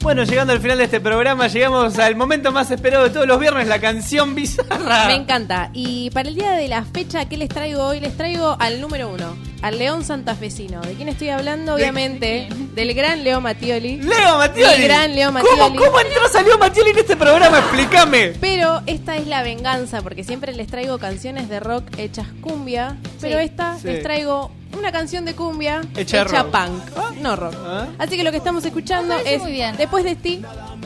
Bueno, 0.00 0.22
llegando 0.24 0.54
al 0.54 0.60
final 0.60 0.78
de 0.78 0.84
este 0.84 1.00
programa, 1.00 1.48
llegamos 1.48 1.98
al 1.98 2.16
momento 2.16 2.52
más 2.52 2.70
esperado 2.70 3.04
de 3.04 3.10
todos 3.10 3.26
los 3.26 3.38
viernes, 3.38 3.66
la 3.66 3.78
canción 3.78 4.34
bizarra. 4.34 5.08
Me 5.08 5.16
encanta. 5.16 5.68
Y 5.74 6.10
para 6.10 6.30
el 6.30 6.36
día 6.36 6.52
de 6.52 6.68
la 6.68 6.84
fecha, 6.84 7.28
¿qué 7.28 7.36
les 7.36 7.50
traigo 7.50 7.82
hoy? 7.82 8.00
Les 8.00 8.16
traigo 8.16 8.56
al 8.58 8.80
número 8.80 9.10
uno, 9.10 9.36
al 9.66 9.78
León 9.78 10.04
Santafesino. 10.04 10.80
¿De 10.80 10.94
quién 10.94 11.08
estoy 11.08 11.30
hablando? 11.30 11.74
Obviamente, 11.74 12.48
del 12.76 12.94
gran 12.94 13.24
Leo 13.24 13.40
Mattioli. 13.40 13.96
Leo 14.00 14.38
Mattioli. 14.38 14.76
Mi 14.78 14.84
gran 14.84 15.14
Leo 15.16 15.32
¿Cómo, 15.32 15.40
Mattioli. 15.44 15.76
¿Cómo 15.84 16.00
entró 16.00 16.28
salió 16.32 16.56
Mattioli 16.56 16.90
en 16.90 16.98
este 16.98 17.16
programa? 17.16 17.58
Explícame. 17.58 18.28
Pero 18.40 18.80
esta 18.86 19.16
es 19.16 19.26
la 19.26 19.42
venganza, 19.42 20.02
porque 20.02 20.22
siempre 20.22 20.52
les 20.52 20.68
traigo 20.68 20.98
canciones 20.98 21.48
de 21.48 21.58
rock 21.58 21.84
hechas 21.98 22.28
cumbia. 22.40 22.96
Pero 23.20 23.40
esta 23.40 23.76
Sí. 23.80 23.88
les 23.88 24.04
traigo 24.04 24.52
una 24.78 24.92
canción 24.92 25.24
de 25.24 25.34
cumbia 25.34 25.80
Hecha 25.96 26.22
hecha, 26.22 26.42
rock. 26.44 26.52
punk, 26.52 27.16
no 27.20 27.34
rock. 27.34 27.54
Así 27.98 28.16
que 28.16 28.22
lo 28.22 28.30
que 28.30 28.36
estamos 28.36 28.64
escuchando 28.64 29.16
es 29.24 29.40
muy 29.42 29.50
bien. 29.50 29.76
Después 29.76 30.04
de 30.04 30.14
ti, 30.14 30.42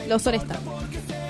los 0.07 0.25
All 0.25 0.35
Stars. 0.35 0.59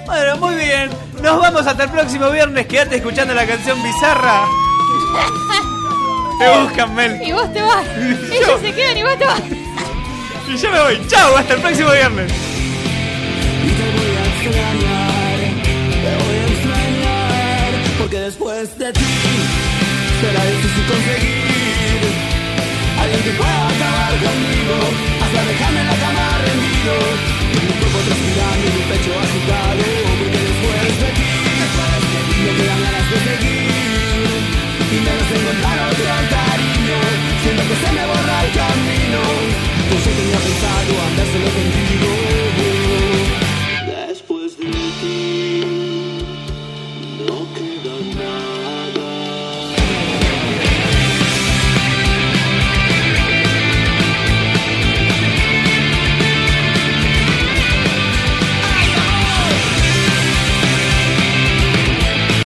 Bueno, 0.06 0.38
muy 0.38 0.56
bien. 0.56 0.90
Nos 1.22 1.38
vamos 1.42 1.68
hasta 1.68 1.84
el 1.84 1.90
próximo 1.90 2.30
viernes. 2.30 2.66
Quédate 2.68 2.96
escuchando 2.96 3.34
la 3.34 3.46
canción 3.46 3.82
bizarra. 3.84 4.46
Te 6.41 6.60
buscan, 6.60 6.95
Mel. 6.95 7.21
Y 7.21 7.32
vos 7.34 7.54
te 7.54 7.62
vas. 7.62 7.86
Ellos 7.97 8.62
se 8.62 8.73
quedan 8.73 8.97
y 8.97 9.04
vos 9.04 9.17
te 9.17 9.25
vas. 9.25 9.41
Y 10.47 10.58
yo 10.58 10.71
me 10.71 10.82
voy. 10.82 11.08
Chao, 11.08 11.38
hasta 11.38 11.54
el 11.54 11.62
próximo 11.62 11.91
viernes. 11.91 12.32
que 18.10 18.19
después 18.19 18.77
de 18.77 18.91
ti 18.91 18.99
será 20.19 20.43
difícil 20.43 20.86
conseguir 20.86 22.01
alguien 22.99 23.23
que 23.23 23.32
pueda 23.39 23.67
acabar 23.69 24.12
conmigo 24.19 24.75
hasta 25.23 25.45
dejarme 25.45 25.80
en 25.80 25.88
la 25.88 25.95
cama 25.95 26.38
rendido 26.43 26.95
y 27.54 27.60
mi 27.67 27.73
cuerpo 27.80 27.99
transpirando 28.06 28.67
y 28.67 28.71
mi 28.75 28.84
pecho 28.91 29.12
agitado 29.17 30.01
intentos 34.97 35.30
de 35.30 35.36
encontrar 35.39 35.80
otro 35.89 36.06
cariño 36.30 36.97
Siento 37.43 37.63
que 37.63 37.75
se 37.75 37.91
me 37.93 38.06
borra 38.06 38.45
el 38.45 38.51
camino. 38.51 39.21
Pensé 39.89 40.10
que 40.13 40.21
había 40.21 40.38
pensado 40.38 40.91
andárselo 41.08 41.49
contigo 41.49 42.51